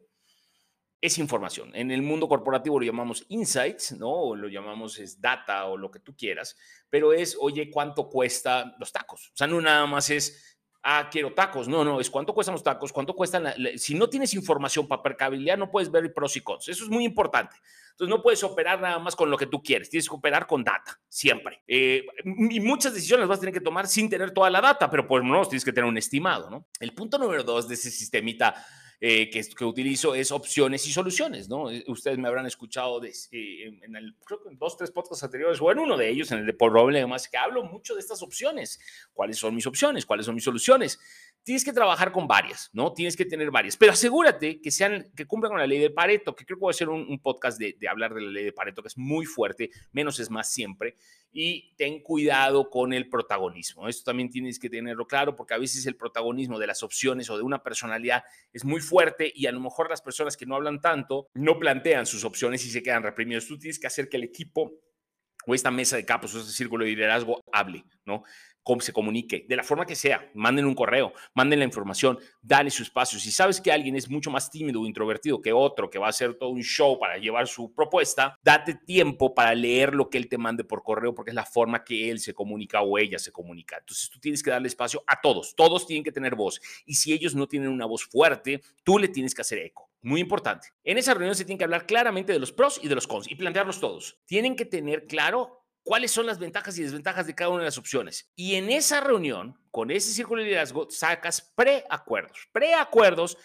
es 1.01 1.19
información. 1.19 1.71
En 1.75 1.91
el 1.91 2.03
mundo 2.03 2.29
corporativo 2.29 2.79
lo 2.79 2.85
llamamos 2.85 3.25
insights, 3.29 3.93
¿no? 3.93 4.11
O 4.11 4.37
lo 4.37 4.49
llamamos 4.49 4.99
es 4.99 5.21
data 5.21 5.65
o 5.67 5.77
lo 5.77 5.91
que 5.91 6.01
tú 6.01 6.15
quieras, 6.15 6.57
pero 6.91 7.13
es, 7.13 7.37
oye, 7.41 7.71
¿cuánto 7.71 8.09
cuesta 8.09 8.75
los 8.79 8.93
tacos? 8.93 9.29
O 9.29 9.37
sea, 9.37 9.47
no 9.47 9.61
nada 9.61 9.87
más 9.87 10.11
es, 10.11 10.59
ah, 10.83 11.09
quiero 11.11 11.33
tacos. 11.33 11.69
No, 11.69 11.85
no, 11.85 12.01
es 12.01 12.11
cuánto 12.11 12.35
cuestan 12.35 12.55
los 12.55 12.63
tacos, 12.63 12.93
cuánto 12.93 13.15
cuestan. 13.15 13.55
si 13.77 13.95
no 13.95 14.09
tienes 14.09 14.35
información 14.35 14.87
para 14.87 15.03
percabilidad, 15.03 15.57
no 15.57 15.71
puedes 15.71 15.91
ver 15.91 16.13
pros 16.13 16.37
y 16.37 16.43
cons. 16.43 16.69
Eso 16.69 16.85
es 16.85 16.91
muy 16.91 17.05
importante. 17.05 17.57
Entonces, 17.93 18.17
no 18.17 18.23
puedes 18.23 18.43
operar 18.45 18.81
nada 18.81 18.99
más 18.99 19.15
con 19.15 19.31
lo 19.31 19.37
que 19.37 19.47
tú 19.47 19.63
quieres. 19.63 19.91
Tienes 19.91 20.09
que 20.09 20.15
operar 20.15 20.47
con 20.47 20.65
data, 20.65 20.99
siempre. 21.09 21.63
Eh, 21.67 22.07
y 22.25 22.61
muchas 22.61 22.95
decisiones 22.95 23.21
las 23.21 23.29
vas 23.29 23.39
a 23.39 23.41
tener 23.41 23.55
que 23.55 23.61
tomar 23.61 23.87
sin 23.87 24.09
tener 24.09 24.31
toda 24.33 24.49
la 24.49 24.61
data, 24.61 24.89
pero 24.91 25.07
por 25.07 25.21
lo 25.21 25.27
menos 25.31 25.49
tienes 25.49 25.65
que 25.65 25.73
tener 25.73 25.89
un 25.89 25.99
estimado, 25.99 26.49
¿no? 26.49 26.67
El 26.79 26.95
punto 26.95 27.19
número 27.19 27.43
dos 27.43 27.69
de 27.69 27.75
ese 27.75 27.91
sistemita 27.91 28.55
eh, 29.03 29.31
que, 29.31 29.43
que, 29.43 29.65
utilizo 29.65 30.15
es 30.15 30.31
opciones 30.31 30.87
y 30.87 30.93
soluciones, 30.93 31.49
¿no? 31.49 31.71
Eh, 31.71 31.83
ustedes 31.89 32.19
me 32.19 32.29
habrán 32.29 32.45
escuchado 32.45 33.03
eh, 33.03 33.13
en, 33.31 33.97
el, 33.97 34.15
creo 34.23 34.43
que 34.43 34.51
en 34.51 34.59
dos, 34.59 34.77
tres 34.77 34.91
podcasts 34.91 35.25
anteriores, 35.25 35.59
o 35.59 35.73
en 35.73 35.79
uno 35.79 35.97
de 35.97 36.11
ellos, 36.11 36.31
en 36.33 36.41
el 36.41 36.47
de 36.47 36.53
problemas, 36.53 37.27
que 37.27 37.39
hablo 37.39 37.65
mucho 37.65 37.95
de 37.95 38.01
estas 38.01 38.23
opciones. 38.23 38.79
¿Cuáles 39.15 39.39
son 39.39 39.55
mis 39.55 39.67
opciones? 39.67 40.05
¿Cuáles 40.05 40.27
son 40.27 40.35
mis 40.35 40.45
soluciones? 40.45 41.01
Tienes 41.43 41.65
que 41.65 41.73
trabajar 41.73 42.13
con 42.13 42.27
varias, 42.27 42.71
¿no? 42.73 42.93
Tienes 42.93 43.17
que 43.17 43.25
tener 43.25 43.51
varias, 43.51 43.77
pero 43.77 43.93
asegúrate 43.93 44.61
que 44.61 44.71
sean, 44.71 45.11
que 45.17 45.27
cumplan 45.27 45.51
con 45.51 45.59
la 45.59 45.67
ley 45.67 45.79
de 45.79 45.91
Pareto, 45.91 46.35
que 46.35 46.45
creo 46.45 46.59
que 46.59 46.61
voy 46.61 46.71
a 46.71 46.77
hacer 46.77 46.89
un, 46.89 47.19
podcast 47.21 47.59
de, 47.59 47.77
hablar 47.89 48.15
de 48.15 48.21
la 48.21 48.31
ley 48.31 48.45
de 48.45 48.53
Pareto, 48.53 48.83
que 48.83 48.89
es 48.89 48.99
muy 48.99 49.27
fuerte, 49.27 49.71
menos 49.93 50.21
es 50.21 50.31
más 50.31 50.53
siempre, 50.53 50.97
y 51.33 51.75
ten 51.77 52.03
cuidado 52.03 52.69
con 52.71 52.93
el 52.93 53.09
protagonismo. 53.09 53.89
Esto 53.89 54.11
también 54.11 54.31
tienes 54.31 54.59
que 54.59 54.69
tenerlo 54.69 55.07
claro, 55.07 55.37
porque 55.37 55.55
a 55.55 55.59
veces 55.59 55.87
el 55.87 55.97
protagonismo 55.97 56.59
de 56.59 56.67
las 56.67 56.83
opciones 56.83 57.31
o 57.31 57.37
de 57.37 57.43
una 57.43 57.63
personalidad 57.63 58.25
es 58.53 58.65
muy 58.65 58.81
fuerte 58.81 59.33
y 59.35 59.47
a 59.47 59.53
lo 59.53 59.61
mejor 59.61 59.89
las 59.89 60.03
personas 60.03 60.37
que 60.37 60.47
no 60.47 60.57
hablan 60.57 60.81
tanto 60.81 61.29
no 61.35 61.59
plantean 61.59 62.07
sus 62.07 62.25
opciones 62.25 62.65
y 62.67 62.71
se 62.71 62.83
quedan 62.83 63.03
reprimidos. 63.03 63.47
Tú 63.47 63.59
tienes 63.59 63.79
que 63.79 63.87
hacer 63.87 64.09
que 64.09 64.17
el 64.17 64.25
equipo 64.25 64.73
o 65.47 65.55
esta 65.55 65.71
mesa 65.71 65.97
de 65.97 66.05
capos 66.05 66.35
o 66.35 66.41
este 66.41 66.53
círculo 66.53 66.85
de 66.85 66.91
liderazgo 66.91 67.41
hable, 67.53 67.85
¿no? 68.05 68.25
Se 68.81 68.93
comunique, 68.93 69.45
de 69.49 69.57
la 69.57 69.65
forma 69.65 69.85
que 69.85 69.97
sea, 69.97 70.31
manden 70.35 70.65
un 70.65 70.75
correo, 70.75 71.13
manden 71.35 71.59
la 71.59 71.65
información, 71.65 72.19
dale 72.41 72.71
su 72.71 72.83
espacio. 72.83 73.19
Si 73.19 73.33
sabes 73.33 73.61
que 73.61 73.73
alguien 73.73 73.97
es 73.97 74.09
mucho 74.09 74.31
más 74.31 74.51
tímido 74.51 74.81
o 74.81 74.87
introvertido 74.87 75.41
que 75.41 75.53
otro, 75.53 75.91
que 75.91 75.99
va 75.99 76.07
a 76.07 76.11
hacer 76.11 76.35
todo 76.35 76.51
un 76.51 76.63
show 76.63 76.99
para 76.99 77.19
llevar 77.19 77.49
su 77.49 77.75
propuesta, 77.75 78.39
date 78.43 78.75
tiempo 78.87 79.35
para 79.35 79.55
leer 79.55 79.95
lo 79.95 80.09
que 80.09 80.19
él 80.19 80.29
te 80.29 80.39
mande 80.39 80.65
por 80.65 80.83
correo, 80.83 81.15
porque 81.15 81.31
es 81.31 81.35
la 81.35 81.45
forma 81.45 81.83
que 81.85 82.11
él 82.11 82.21
se 82.21 82.35
comunica 82.35 82.83
o 82.83 82.99
ella 82.99 83.19
se 83.19 83.33
comunica. 83.33 83.79
Entonces 83.79 84.09
tú 84.09 84.21
tienes 84.21 84.43
que 84.43 84.51
darle 84.51 84.69
espacio 84.69 85.03
a 85.07 85.21
todos, 85.21 85.55
todos 85.57 85.87
tienen 85.87 86.05
que 86.05 86.13
tener 86.13 86.35
voz. 86.35 86.61
Y 86.87 86.95
si 86.95 87.13
ellos 87.13 87.35
no 87.35 87.49
tienen 87.49 87.71
una 87.71 87.87
voz 87.87 88.05
fuerte, 88.05 88.61
tú 88.85 88.99
le 88.99 89.09
tienes 89.09 89.35
que 89.35 89.43
hacer 89.43 89.59
eco. 89.59 89.91
Muy 90.03 90.21
importante. 90.21 90.69
En 90.83 90.97
esa 90.97 91.13
reunión 91.13 91.35
se 91.35 91.45
tiene 91.45 91.59
que 91.59 91.65
hablar 91.65 91.87
claramente 91.87 92.33
de 92.33 92.39
los 92.39 92.53
pros 92.53 92.81
y 92.83 92.89
de 92.89 92.95
los 92.95 93.07
cons 93.07 93.31
y 93.31 93.35
plantearlos 93.35 93.81
todos. 93.81 94.19
Tienen 94.25 94.57
que 94.57 94.65
tener 94.65 95.07
claro 95.07 95.60
cuáles 95.83 96.11
son 96.11 96.27
las 96.27 96.39
ventajas 96.39 96.79
y 96.79 96.83
desventajas 96.83 97.27
de 97.27 97.35
cada 97.35 97.51
una 97.51 97.61
de 97.61 97.67
las 97.67 97.79
opciones. 97.79 98.31
Y 98.37 98.55
en 98.55 98.71
esa 98.71 99.01
reunión, 99.01 99.59
con 99.71 99.91
ese 99.91 100.13
círculo 100.13 100.43
de 100.43 100.49
liderazgo, 100.49 100.89
sacas 100.91 101.53
preacuerdos. 101.55 102.49
Preacuerdos, 102.53 103.37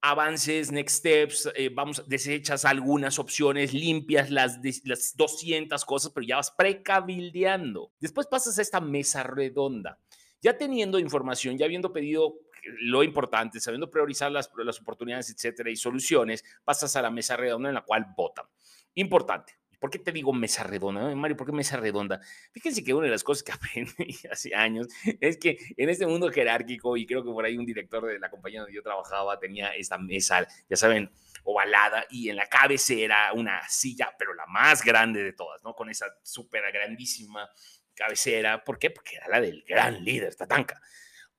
avances, 0.00 0.70
next 0.70 0.98
steps, 0.98 1.48
eh, 1.54 1.70
vamos, 1.72 2.08
desechas 2.08 2.64
algunas 2.64 3.18
opciones, 3.18 3.72
limpias 3.72 4.30
las, 4.30 4.58
las 4.84 5.16
200 5.16 5.84
cosas, 5.84 6.12
pero 6.12 6.26
ya 6.26 6.36
vas 6.36 6.50
precabildeando. 6.50 7.92
Después 7.98 8.26
pasas 8.26 8.58
a 8.58 8.62
esta 8.62 8.80
mesa 8.80 9.22
redonda. 9.22 9.98
Ya 10.40 10.56
teniendo 10.56 10.98
información, 11.00 11.58
ya 11.58 11.66
habiendo 11.66 11.92
pedido 11.92 12.36
lo 12.80 13.02
importante, 13.02 13.60
sabiendo 13.60 13.90
priorizar 13.90 14.30
las, 14.30 14.50
las 14.56 14.80
oportunidades, 14.80 15.30
etcétera, 15.30 15.70
y 15.70 15.76
soluciones, 15.76 16.44
pasas 16.64 16.94
a 16.96 17.02
la 17.02 17.10
mesa 17.10 17.36
redonda 17.36 17.68
en 17.70 17.74
la 17.74 17.84
cual 17.84 18.06
votan. 18.16 18.46
Importante, 18.94 19.57
¿Por 19.78 19.90
qué 19.90 19.98
te 19.98 20.12
digo 20.12 20.32
mesa 20.32 20.64
redonda? 20.64 21.14
Mario, 21.14 21.36
¿por 21.36 21.46
qué 21.46 21.52
mesa 21.52 21.76
redonda? 21.76 22.20
Fíjense 22.52 22.82
que 22.82 22.94
una 22.94 23.06
de 23.06 23.12
las 23.12 23.22
cosas 23.22 23.42
que 23.42 23.52
aprendí 23.52 24.18
hace 24.30 24.54
años 24.54 24.88
es 25.20 25.36
que 25.36 25.58
en 25.76 25.88
este 25.88 26.06
mundo 26.06 26.30
jerárquico, 26.30 26.96
y 26.96 27.06
creo 27.06 27.24
que 27.24 27.30
por 27.30 27.44
ahí 27.44 27.56
un 27.56 27.66
director 27.66 28.06
de 28.06 28.18
la 28.18 28.30
compañía 28.30 28.60
donde 28.60 28.74
yo 28.74 28.82
trabajaba 28.82 29.38
tenía 29.38 29.68
esta 29.74 29.98
mesa, 29.98 30.46
ya 30.68 30.76
saben, 30.76 31.10
ovalada, 31.44 32.06
y 32.10 32.28
en 32.28 32.36
la 32.36 32.48
cabecera 32.48 33.32
una 33.32 33.60
silla, 33.68 34.14
pero 34.18 34.34
la 34.34 34.46
más 34.46 34.82
grande 34.82 35.22
de 35.22 35.32
todas, 35.32 35.62
¿no? 35.62 35.74
Con 35.74 35.88
esa 35.90 36.06
súper 36.22 36.62
grandísima 36.72 37.48
cabecera. 37.94 38.64
¿Por 38.64 38.78
qué? 38.78 38.90
Porque 38.90 39.16
era 39.16 39.28
la 39.28 39.40
del 39.40 39.64
gran 39.66 40.04
líder, 40.04 40.34
Tatanka. 40.34 40.80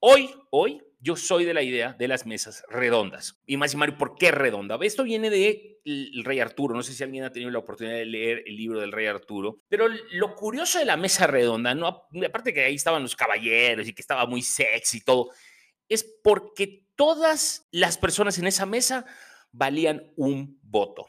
Hoy, 0.01 0.29
hoy, 0.49 0.81
yo 1.01 1.17
soy 1.17 1.43
de 1.43 1.53
la 1.53 1.61
idea 1.61 1.93
de 1.99 2.07
las 2.07 2.25
mesas 2.25 2.63
redondas. 2.69 3.37
Y 3.45 3.57
más 3.57 3.73
y 3.73 3.77
Mario, 3.77 3.97
¿por 3.97 4.15
qué 4.15 4.31
redonda? 4.31 4.77
Esto 4.81 5.03
viene 5.03 5.29
de 5.29 5.81
el 5.83 6.23
rey 6.23 6.39
Arturo. 6.39 6.73
No 6.73 6.83
sé 6.83 6.93
si 6.93 7.03
alguien 7.03 7.25
ha 7.25 7.33
tenido 7.33 7.51
la 7.51 7.59
oportunidad 7.59 7.97
de 7.97 8.05
leer 8.05 8.43
el 8.45 8.55
libro 8.55 8.79
del 8.79 8.93
rey 8.93 9.07
Arturo, 9.07 9.57
pero 9.67 9.87
lo 10.11 10.35
curioso 10.35 10.79
de 10.79 10.85
la 10.85 10.95
mesa 10.95 11.27
redonda, 11.27 11.75
no, 11.75 12.07
aparte 12.25 12.53
que 12.53 12.63
ahí 12.63 12.75
estaban 12.75 13.01
los 13.01 13.15
caballeros 13.15 13.87
y 13.89 13.93
que 13.93 14.01
estaba 14.01 14.25
muy 14.25 14.41
sexy 14.41 14.97
y 14.97 15.01
todo, 15.01 15.31
es 15.89 16.05
porque 16.23 16.85
todas 16.95 17.67
las 17.71 17.97
personas 17.97 18.37
en 18.37 18.47
esa 18.47 18.65
mesa 18.65 19.05
valían 19.51 20.13
un 20.15 20.59
voto, 20.61 21.07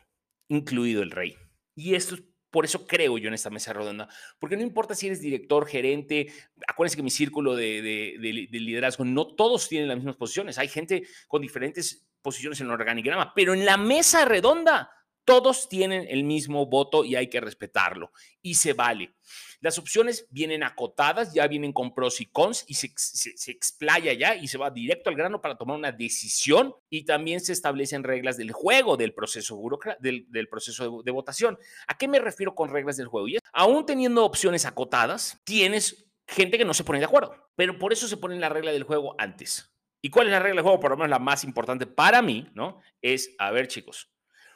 incluido 0.49 1.03
el 1.03 1.13
rey. 1.13 1.37
Y 1.77 1.95
esto 1.95 2.17
es 2.17 2.23
por 2.51 2.65
eso 2.65 2.87
creo 2.87 3.19
yo 3.19 3.29
en 3.29 3.35
esta 3.35 3.51
mesa 3.51 3.73
redonda, 3.73 4.09
porque 4.39 4.57
no 4.57 4.63
importa 4.63 4.95
si 4.95 5.07
eres 5.07 5.21
director, 5.21 5.67
gerente, 5.67 6.33
acuérdense 6.67 6.97
que 6.97 7.03
mi 7.03 7.11
círculo 7.11 7.55
de, 7.55 7.83
de, 7.83 8.61
liderazgo, 8.61 9.05
no 9.05 9.27
todos 9.35 9.69
tienen 9.69 9.89
las 9.89 9.97
mismas 9.97 10.17
posiciones, 10.17 10.59
hay 10.59 10.69
gente 10.69 11.05
con 11.29 11.43
diferentes 11.43 12.07
posiciones 12.23 12.61
en 12.61 12.67
el 12.67 12.73
organigrama, 12.73 13.33
pero 13.35 13.55
en 13.55 13.65
la 13.65 13.77
mesa 13.77 14.25
redonda 14.25 14.91
todos 15.31 15.69
tienen 15.69 16.09
el 16.09 16.25
mismo 16.25 16.67
voto 16.67 17.05
y 17.05 17.15
hay 17.15 17.29
que 17.29 17.41
respetarlo 17.41 18.11
y 18.43 18.57
se 18.57 18.73
vale. 18.73 19.15
Las 19.61 19.79
opciones 19.79 20.27
vienen 20.29 20.65
acotadas, 20.65 21.33
ya 21.33 21.47
vienen 21.47 21.73
con 21.73 21.95
pros 21.95 22.21
y 22.21 22.27
cons 22.27 22.65
y 22.67 22.75
se, 22.75 22.91
se, 22.97 23.53
explaya 23.53 24.13
ya 24.13 24.35
y 24.35 24.49
se 24.49 24.59
va 24.59 24.73
directo 24.73 25.09
al 25.09 25.15
grano 25.15 25.41
para 25.41 25.57
tomar 25.57 25.79
una 25.79 25.93
decisión 25.93 26.75
y 26.89 27.05
también 27.05 27.39
se 27.39 27.53
establecen 27.53 28.03
reglas 28.03 28.39
del 28.39 28.51
juego 28.51 28.97
del 28.97 29.15
proceso, 29.15 29.57
del, 30.01 30.27
del 30.31 30.49
proceso 30.49 31.01
de, 31.01 31.13
votación. 31.13 31.57
¿A 31.87 31.97
qué 31.97 32.09
me 32.09 32.19
refiero 32.19 32.57
con 32.57 32.69
reglas 32.69 32.97
del 32.97 33.07
juego? 33.07 33.29
Y 33.29 33.39
aún 33.53 33.87
teniendo 33.87 34.25
opciones 34.25 34.67
acotadas, 34.67 35.41
tienes 35.45 36.11
gente 36.27 36.59
que 36.59 36.65
no 36.65 36.75
se 36.75 36.83
pone 36.83 36.99
de 36.99 37.05
acuerdo, 37.05 37.37
pero 37.55 37.79
por 37.79 37.93
eso 37.93 38.09
se 38.09 38.17
pone 38.17 38.37
la 38.41 38.49
regla 38.49 38.73
del 38.73 38.83
juego 38.83 39.15
antes. 39.17 39.73
¿Y 40.03 40.11
cuál 40.11 40.27
es 40.27 40.33
la 40.33 40.41
regla 40.41 40.57
del 40.57 40.65
juego? 40.65 40.81
Por 40.81 40.91
lo 40.91 40.97
menos 40.97 41.11
la 41.11 41.21
más 41.21 41.45
importante 41.45 41.87
para 41.87 42.21
mí, 42.21 42.51
¿no? 42.55 42.81
Es, 43.01 43.37
a 43.39 43.53
ver 43.53 43.69
chicos, 43.69 44.11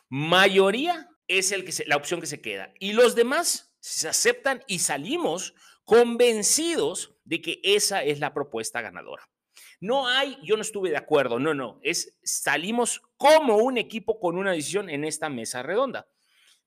mayoría 0.08 1.08
es 1.28 1.52
el 1.52 1.64
que 1.64 1.84
la 1.86 1.96
opción 1.96 2.20
que 2.20 2.26
se 2.26 2.40
queda 2.40 2.72
y 2.78 2.92
los 2.92 3.14
demás 3.14 3.74
se 3.80 4.08
aceptan 4.08 4.62
y 4.66 4.78
salimos 4.78 5.54
convencidos 5.84 7.16
de 7.24 7.40
que 7.40 7.60
esa 7.62 8.02
es 8.02 8.20
la 8.20 8.32
propuesta 8.32 8.80
ganadora. 8.80 9.28
No 9.80 10.08
hay, 10.08 10.38
yo 10.42 10.56
no 10.56 10.62
estuve 10.62 10.90
de 10.90 10.96
acuerdo, 10.96 11.38
no, 11.38 11.52
no, 11.52 11.78
es 11.82 12.18
salimos 12.22 13.02
como 13.16 13.58
un 13.58 13.76
equipo 13.76 14.18
con 14.18 14.38
una 14.38 14.52
decisión 14.52 14.88
en 14.88 15.04
esta 15.04 15.28
mesa 15.28 15.62
redonda. 15.62 16.08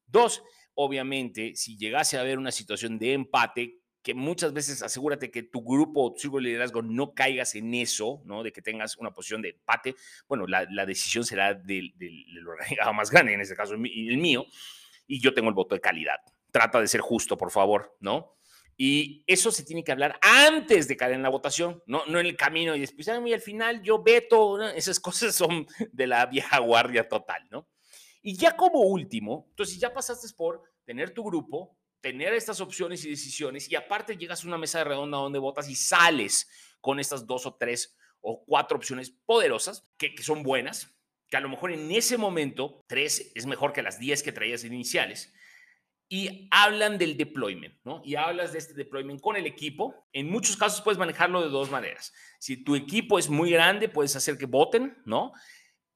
Dos, 0.06 0.44
obviamente, 0.76 1.56
si 1.56 1.78
llegase 1.78 2.18
a 2.18 2.22
haber 2.22 2.38
una 2.38 2.52
situación 2.52 3.00
de 3.00 3.14
empate, 3.14 3.80
que 4.08 4.14
muchas 4.14 4.54
veces 4.54 4.82
asegúrate 4.82 5.30
que 5.30 5.44
tu 5.44 5.62
grupo 5.62 6.06
o 6.06 6.14
tu 6.14 6.20
círculo 6.20 6.44
de 6.44 6.50
liderazgo 6.50 6.82
no 6.82 7.14
caigas 7.14 7.56
en 7.56 7.74
eso, 7.74 8.22
¿no? 8.26 8.42
De 8.42 8.54
que 8.54 8.62
tengas 8.62 8.96
una 8.98 9.12
posición 9.12 9.42
de 9.42 9.50
empate. 9.50 9.96
Bueno, 10.28 10.48
la, 10.48 10.66
decisión 10.86 11.26
será 11.26 11.54
del, 11.54 11.94
del, 11.98 12.48
organizado 12.48 12.94
más 12.94 13.12
grande, 13.12 13.34
en 13.34 13.42
este 13.42 13.56
caso 13.56 13.74
el 13.74 14.18
mío, 14.18 14.46
y 15.06 15.20
yo 15.20 15.34
tengo 15.34 15.50
el 15.50 15.56
voto 15.56 15.76
de 15.76 15.82
calidad 15.82 16.20
trata 16.52 16.82
de 16.82 16.88
ser 16.88 17.02
justo, 17.02 17.38
por 17.38 17.52
favor, 17.52 17.96
¿no? 18.00 18.36
Y 18.76 19.24
eso 19.28 19.52
se 19.52 19.64
tiene 19.64 19.84
que 19.84 19.92
hablar 19.92 20.20
antes 20.22 20.88
de 20.88 20.98
caer 20.98 21.14
en 21.14 21.24
la 21.24 21.30
votación, 21.30 21.82
no, 21.88 22.06
no 22.06 22.20
en 22.20 22.28
el 22.28 22.36
camino 22.36 22.76
y 22.76 22.80
después, 22.80 23.08
y 23.08 23.34
al 23.34 23.42
final 23.42 23.82
yo 23.82 24.04
veto, 24.04 24.62
esas 24.70 25.00
cosas 25.08 25.36
son 25.36 25.68
de 25.92 26.08
la 26.08 26.26
vieja 26.26 26.60
guardia 26.60 27.08
total, 27.08 27.48
¿no? 27.50 27.68
Y 28.22 28.36
ya 28.36 28.56
como 28.56 28.82
último, 28.82 29.48
entonces 29.50 29.80
ya 29.80 29.94
pasaste 29.94 30.28
por 30.36 30.62
tener 30.84 31.12
tu 31.12 31.24
grupo, 31.24 31.78
tener 32.02 32.34
estas 32.34 32.62
opciones 32.62 33.04
y 33.06 33.10
decisiones 33.10 33.70
y 33.70 33.76
aparte 33.76 34.18
llegas 34.18 34.44
a 34.44 34.48
una 34.48 34.58
mesa 34.58 34.84
redonda 34.84 35.18
donde 35.18 35.40
votas 35.40 35.70
y 35.70 35.76
sales 35.76 36.50
con 36.82 37.00
estas 37.00 37.26
dos 37.26 37.46
o 37.46 37.56
tres 37.56 37.98
o 38.22 38.44
cuatro 38.46 38.78
opciones 38.78 39.12
poderosas 39.26 39.88
que, 39.98 40.14
que 40.14 40.24
son 40.24 40.44
buenas, 40.44 40.96
que 41.30 41.38
a 41.38 41.42
lo 41.42 41.50
mejor 41.50 41.72
en 41.72 41.92
ese 41.92 42.18
momento 42.18 42.84
tres 42.88 43.32
es 43.36 43.46
mejor 43.46 43.74
que 43.74 43.82
las 43.82 44.00
diez 44.00 44.24
que 44.24 44.32
traías 44.32 44.64
iniciales 44.64 45.34
y 46.10 46.48
hablan 46.52 46.98
del 46.98 47.18
deployment, 47.18 47.76
¿no? 47.84 48.02
Y 48.04 48.16
hablas 48.16 48.54
de 48.54 48.60
este 48.60 48.74
deployment 48.74 49.20
con 49.20 49.36
el 49.36 49.46
equipo. 49.46 50.08
En 50.14 50.30
muchos 50.30 50.56
casos 50.56 50.82
puedes 50.82 50.98
manejarlo 50.98 51.42
de 51.42 51.50
dos 51.50 51.70
maneras. 51.70 52.14
Si 52.40 52.64
tu 52.64 52.76
equipo 52.76 53.20
es 53.20 53.30
muy 53.30 53.52
grande, 53.52 53.90
puedes 53.90 54.16
hacer 54.16 54.38
que 54.38 54.46
voten, 54.46 54.98
¿no? 55.06 55.34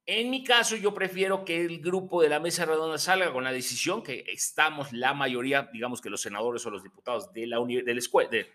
En 0.05 0.29
mi 0.29 0.43
caso, 0.43 0.75
yo 0.75 0.93
prefiero 0.93 1.45
que 1.45 1.61
el 1.61 1.79
grupo 1.79 2.21
de 2.21 2.29
la 2.29 2.39
mesa 2.39 2.65
redonda 2.65 2.97
salga 2.97 3.31
con 3.31 3.43
la 3.43 3.51
decisión 3.51 4.01
que 4.01 4.25
estamos 4.27 4.91
la 4.91 5.13
mayoría, 5.13 5.69
digamos 5.71 6.01
que 6.01 6.09
los 6.09 6.21
senadores 6.21 6.65
o 6.65 6.71
los 6.71 6.83
diputados 6.83 7.31
de 7.33 7.45
la, 7.45 7.57
de 7.59 7.93
la 7.93 7.99
escuela, 7.99 8.29
de, 8.29 8.47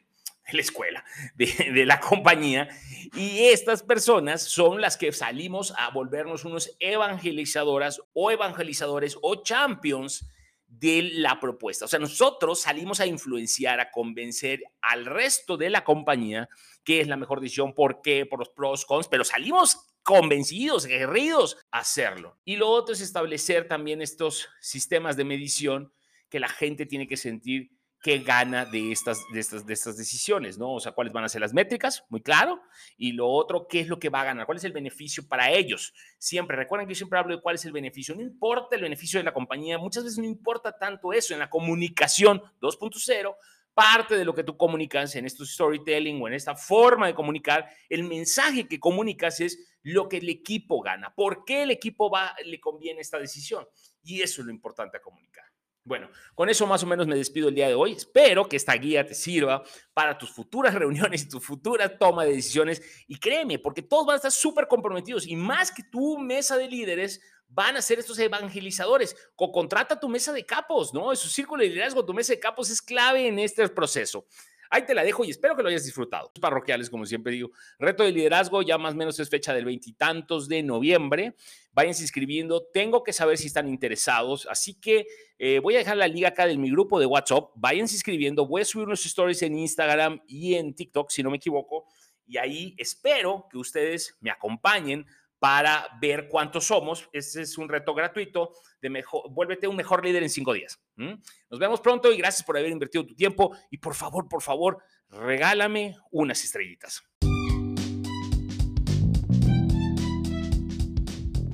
la 0.52 0.60
escuela, 0.60 1.04
de, 1.36 1.46
de, 1.72 1.86
la 1.86 2.00
compañía, 2.00 2.68
y 3.14 3.44
estas 3.44 3.82
personas 3.82 4.42
son 4.42 4.80
las 4.80 4.96
que 4.96 5.12
salimos 5.12 5.72
a 5.78 5.90
volvernos 5.90 6.44
unos 6.44 6.76
evangelizadoras 6.80 8.02
o 8.12 8.30
evangelizadores 8.32 9.16
o 9.22 9.42
champions 9.42 10.28
de 10.66 11.10
la 11.14 11.38
propuesta. 11.38 11.84
O 11.84 11.88
sea, 11.88 12.00
nosotros 12.00 12.60
salimos 12.60 13.00
a 13.00 13.06
influenciar, 13.06 13.78
a 13.78 13.90
convencer 13.92 14.62
al 14.82 15.06
resto 15.06 15.56
de 15.56 15.70
la 15.70 15.84
compañía 15.84 16.48
que 16.86 17.00
es 17.00 17.08
la 17.08 17.16
mejor 17.16 17.40
decisión, 17.40 17.74
por 17.74 18.00
qué, 18.00 18.26
por 18.26 18.38
los 18.38 18.48
pros, 18.48 18.86
cons, 18.86 19.08
pero 19.08 19.24
salimos 19.24 19.95
convencidos, 20.06 20.86
guerridos 20.86 21.58
a 21.72 21.80
hacerlo. 21.80 22.38
Y 22.44 22.56
lo 22.56 22.68
otro 22.68 22.94
es 22.94 23.00
establecer 23.00 23.66
también 23.66 24.00
estos 24.00 24.48
sistemas 24.60 25.16
de 25.16 25.24
medición 25.24 25.92
que 26.28 26.38
la 26.38 26.48
gente 26.48 26.86
tiene 26.86 27.08
que 27.08 27.16
sentir 27.16 27.72
qué 28.04 28.20
gana 28.20 28.64
de 28.66 28.92
estas, 28.92 29.20
de, 29.32 29.40
estas, 29.40 29.66
de 29.66 29.72
estas 29.72 29.96
decisiones, 29.96 30.58
¿no? 30.58 30.74
O 30.74 30.78
sea, 30.78 30.92
cuáles 30.92 31.12
van 31.12 31.24
a 31.24 31.28
ser 31.28 31.40
las 31.40 31.52
métricas, 31.52 32.04
muy 32.08 32.20
claro, 32.20 32.62
y 32.96 33.12
lo 33.12 33.28
otro, 33.28 33.66
qué 33.66 33.80
es 33.80 33.88
lo 33.88 33.98
que 33.98 34.08
va 34.08 34.20
a 34.20 34.26
ganar, 34.26 34.46
cuál 34.46 34.58
es 34.58 34.64
el 34.64 34.70
beneficio 34.70 35.26
para 35.26 35.50
ellos. 35.50 35.92
Siempre, 36.18 36.56
recuerden 36.56 36.86
que 36.86 36.94
yo 36.94 36.98
siempre 36.98 37.18
hablo 37.18 37.34
de 37.34 37.42
cuál 37.42 37.56
es 37.56 37.64
el 37.64 37.72
beneficio, 37.72 38.14
no 38.14 38.22
importa 38.22 38.76
el 38.76 38.82
beneficio 38.82 39.18
de 39.18 39.24
la 39.24 39.34
compañía, 39.34 39.76
muchas 39.76 40.04
veces 40.04 40.20
no 40.20 40.24
importa 40.24 40.78
tanto 40.78 41.12
eso, 41.12 41.34
en 41.34 41.40
la 41.40 41.50
comunicación 41.50 42.40
2.0, 42.60 43.34
parte 43.76 44.16
de 44.16 44.24
lo 44.24 44.34
que 44.34 44.42
tú 44.42 44.56
comunicas 44.56 45.14
en 45.16 45.26
estos 45.26 45.52
storytelling 45.52 46.20
o 46.22 46.28
en 46.28 46.32
esta 46.32 46.56
forma 46.56 47.08
de 47.08 47.14
comunicar, 47.14 47.68
el 47.90 48.04
mensaje 48.04 48.66
que 48.66 48.80
comunicas 48.80 49.38
es 49.40 49.78
lo 49.82 50.08
que 50.08 50.16
el 50.16 50.30
equipo 50.30 50.80
gana, 50.80 51.14
por 51.14 51.44
qué 51.44 51.64
el 51.64 51.70
equipo 51.70 52.10
va, 52.10 52.34
le 52.42 52.58
conviene 52.58 53.02
esta 53.02 53.18
decisión, 53.18 53.68
y 54.02 54.22
eso 54.22 54.40
es 54.40 54.46
lo 54.46 54.50
importante 54.50 54.96
a 54.96 55.02
comunicar. 55.02 55.44
Bueno, 55.84 56.08
con 56.34 56.48
eso 56.48 56.66
más 56.66 56.82
o 56.82 56.86
menos 56.86 57.06
me 57.06 57.14
despido 57.16 57.48
el 57.48 57.54
día 57.54 57.68
de 57.68 57.74
hoy. 57.74 57.92
Espero 57.92 58.48
que 58.48 58.56
esta 58.56 58.72
guía 58.74 59.06
te 59.06 59.14
sirva 59.14 59.62
para 59.94 60.18
tus 60.18 60.30
futuras 60.30 60.74
reuniones 60.74 61.22
y 61.22 61.28
tu 61.28 61.38
futura 61.38 61.96
toma 61.96 62.24
de 62.24 62.32
decisiones. 62.32 62.82
Y 63.06 63.20
créeme, 63.20 63.60
porque 63.60 63.82
todos 63.82 64.04
van 64.04 64.14
a 64.14 64.16
estar 64.16 64.32
súper 64.32 64.66
comprometidos 64.66 65.28
y 65.28 65.36
más 65.36 65.70
que 65.70 65.84
tu 65.84 66.18
mesa 66.18 66.56
de 66.56 66.68
líderes 66.68 67.20
van 67.48 67.76
a 67.76 67.82
ser 67.82 67.98
estos 67.98 68.18
evangelizadores. 68.18 69.16
Co 69.34 69.52
contrata 69.52 69.98
tu 69.98 70.08
mesa 70.08 70.32
de 70.32 70.44
capos, 70.44 70.92
¿no? 70.92 71.12
Es 71.12 71.18
su 71.18 71.28
círculo 71.28 71.62
de 71.62 71.68
liderazgo, 71.68 72.04
tu 72.04 72.14
mesa 72.14 72.32
de 72.32 72.40
capos 72.40 72.70
es 72.70 72.82
clave 72.82 73.26
en 73.26 73.38
este 73.38 73.68
proceso. 73.68 74.26
Ahí 74.70 74.84
te 74.84 74.94
la 74.94 75.04
dejo 75.04 75.24
y 75.24 75.30
espero 75.30 75.56
que 75.56 75.62
lo 75.62 75.68
hayas 75.68 75.84
disfrutado. 75.84 76.32
Parroquiales, 76.40 76.90
como 76.90 77.06
siempre 77.06 77.32
digo. 77.32 77.50
Reto 77.78 78.02
de 78.02 78.12
liderazgo, 78.12 78.62
ya 78.62 78.78
más 78.78 78.94
o 78.94 78.96
menos 78.96 79.18
es 79.20 79.28
fecha 79.28 79.54
del 79.54 79.64
veintitantos 79.64 80.48
de 80.48 80.62
noviembre. 80.62 81.36
Váyanse 81.72 82.02
inscribiendo. 82.02 82.64
Tengo 82.72 83.02
que 83.04 83.12
saber 83.12 83.38
si 83.38 83.46
están 83.46 83.68
interesados. 83.68 84.46
Así 84.50 84.74
que 84.74 85.06
eh, 85.38 85.60
voy 85.60 85.76
a 85.76 85.78
dejar 85.78 85.96
la 85.96 86.08
liga 86.08 86.28
acá 86.28 86.46
de 86.46 86.56
mi 86.56 86.70
grupo 86.70 86.98
de 86.98 87.06
WhatsApp. 87.06 87.50
Váyanse 87.54 87.94
inscribiendo. 87.94 88.46
Voy 88.46 88.62
a 88.62 88.64
subir 88.64 88.86
unos 88.86 89.04
stories 89.06 89.42
en 89.42 89.56
Instagram 89.56 90.20
y 90.26 90.54
en 90.54 90.74
TikTok, 90.74 91.10
si 91.10 91.22
no 91.22 91.30
me 91.30 91.36
equivoco. 91.36 91.86
Y 92.26 92.38
ahí 92.38 92.74
espero 92.76 93.46
que 93.50 93.58
ustedes 93.58 94.16
me 94.20 94.30
acompañen 94.30 95.06
para 95.38 95.88
ver 96.00 96.28
cuántos 96.28 96.66
somos. 96.66 97.08
Este 97.12 97.42
es 97.42 97.58
un 97.58 97.68
reto 97.68 97.94
gratuito 97.94 98.52
de 98.80 98.90
mejor, 98.90 99.30
vuélvete 99.30 99.68
un 99.68 99.76
mejor 99.76 100.04
líder 100.04 100.22
en 100.22 100.30
cinco 100.30 100.52
días. 100.52 100.80
Nos 100.96 101.58
vemos 101.58 101.80
pronto 101.80 102.12
y 102.12 102.16
gracias 102.16 102.44
por 102.44 102.56
haber 102.56 102.70
invertido 102.70 103.06
tu 103.06 103.14
tiempo. 103.14 103.56
Y 103.70 103.78
por 103.78 103.94
favor, 103.94 104.28
por 104.28 104.42
favor, 104.42 104.78
regálame 105.08 105.96
unas 106.10 106.42
estrellitas. 106.44 107.02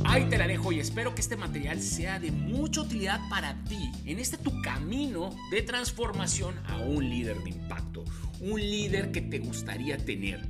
Ahí 0.05 0.25
te 0.29 0.37
la 0.37 0.47
dejo 0.47 0.73
y 0.73 0.81
espero 0.81 1.15
que 1.15 1.23
este 1.23 1.37
material 1.37 1.81
sea 1.81 2.19
de 2.19 2.31
mucha 2.31 2.83
utilidad 2.83 3.19
para 3.31 3.65
ti 3.65 3.91
en 4.05 4.19
este 4.19 4.37
tu 4.37 4.61
camino 4.61 5.31
de 5.51 5.63
transformación 5.63 6.61
a 6.67 6.81
un 6.81 7.09
líder 7.09 7.39
de 7.39 7.49
impacto, 7.49 8.05
un 8.41 8.61
líder 8.61 9.11
que 9.11 9.23
te 9.23 9.39
gustaría 9.39 9.97
tener. 9.97 10.43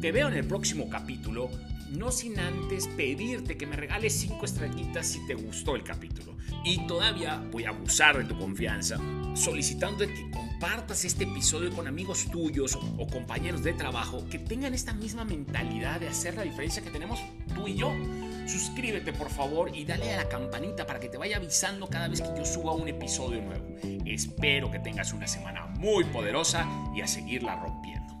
Te 0.00 0.12
veo 0.12 0.28
en 0.28 0.34
el 0.34 0.46
próximo 0.46 0.88
capítulo 0.88 1.50
no 1.90 2.10
sin 2.10 2.38
antes 2.38 2.88
pedirte 2.88 3.56
que 3.56 3.66
me 3.66 3.76
regales 3.76 4.14
cinco 4.14 4.44
estrellitas 4.44 5.06
si 5.06 5.26
te 5.26 5.34
gustó 5.34 5.76
el 5.76 5.82
capítulo. 5.82 6.36
Y 6.64 6.86
todavía 6.86 7.42
voy 7.50 7.64
a 7.64 7.70
abusar 7.70 8.18
de 8.18 8.24
tu 8.24 8.38
confianza, 8.38 8.98
solicitando 9.34 10.06
que 10.06 10.30
compartas 10.30 11.04
este 11.04 11.24
episodio 11.24 11.70
con 11.70 11.86
amigos 11.86 12.26
tuyos 12.30 12.76
o 12.76 13.06
compañeros 13.06 13.62
de 13.62 13.72
trabajo 13.72 14.26
que 14.28 14.38
tengan 14.38 14.74
esta 14.74 14.92
misma 14.92 15.24
mentalidad 15.24 16.00
de 16.00 16.08
hacer 16.08 16.34
la 16.34 16.42
diferencia 16.42 16.82
que 16.82 16.90
tenemos 16.90 17.20
tú 17.54 17.68
y 17.68 17.76
yo. 17.76 17.92
Suscríbete 18.46 19.12
por 19.12 19.28
favor 19.30 19.74
y 19.74 19.84
dale 19.84 20.12
a 20.14 20.16
la 20.16 20.28
campanita 20.28 20.86
para 20.86 20.98
que 20.98 21.08
te 21.08 21.18
vaya 21.18 21.36
avisando 21.36 21.86
cada 21.86 22.08
vez 22.08 22.22
que 22.22 22.30
yo 22.36 22.44
suba 22.44 22.72
un 22.72 22.88
episodio 22.88 23.42
nuevo. 23.42 23.76
Espero 24.06 24.70
que 24.70 24.78
tengas 24.78 25.12
una 25.12 25.26
semana 25.26 25.66
muy 25.66 26.04
poderosa 26.04 26.66
y 26.96 27.02
a 27.02 27.06
seguirla 27.06 27.56
rompiendo. 27.56 28.17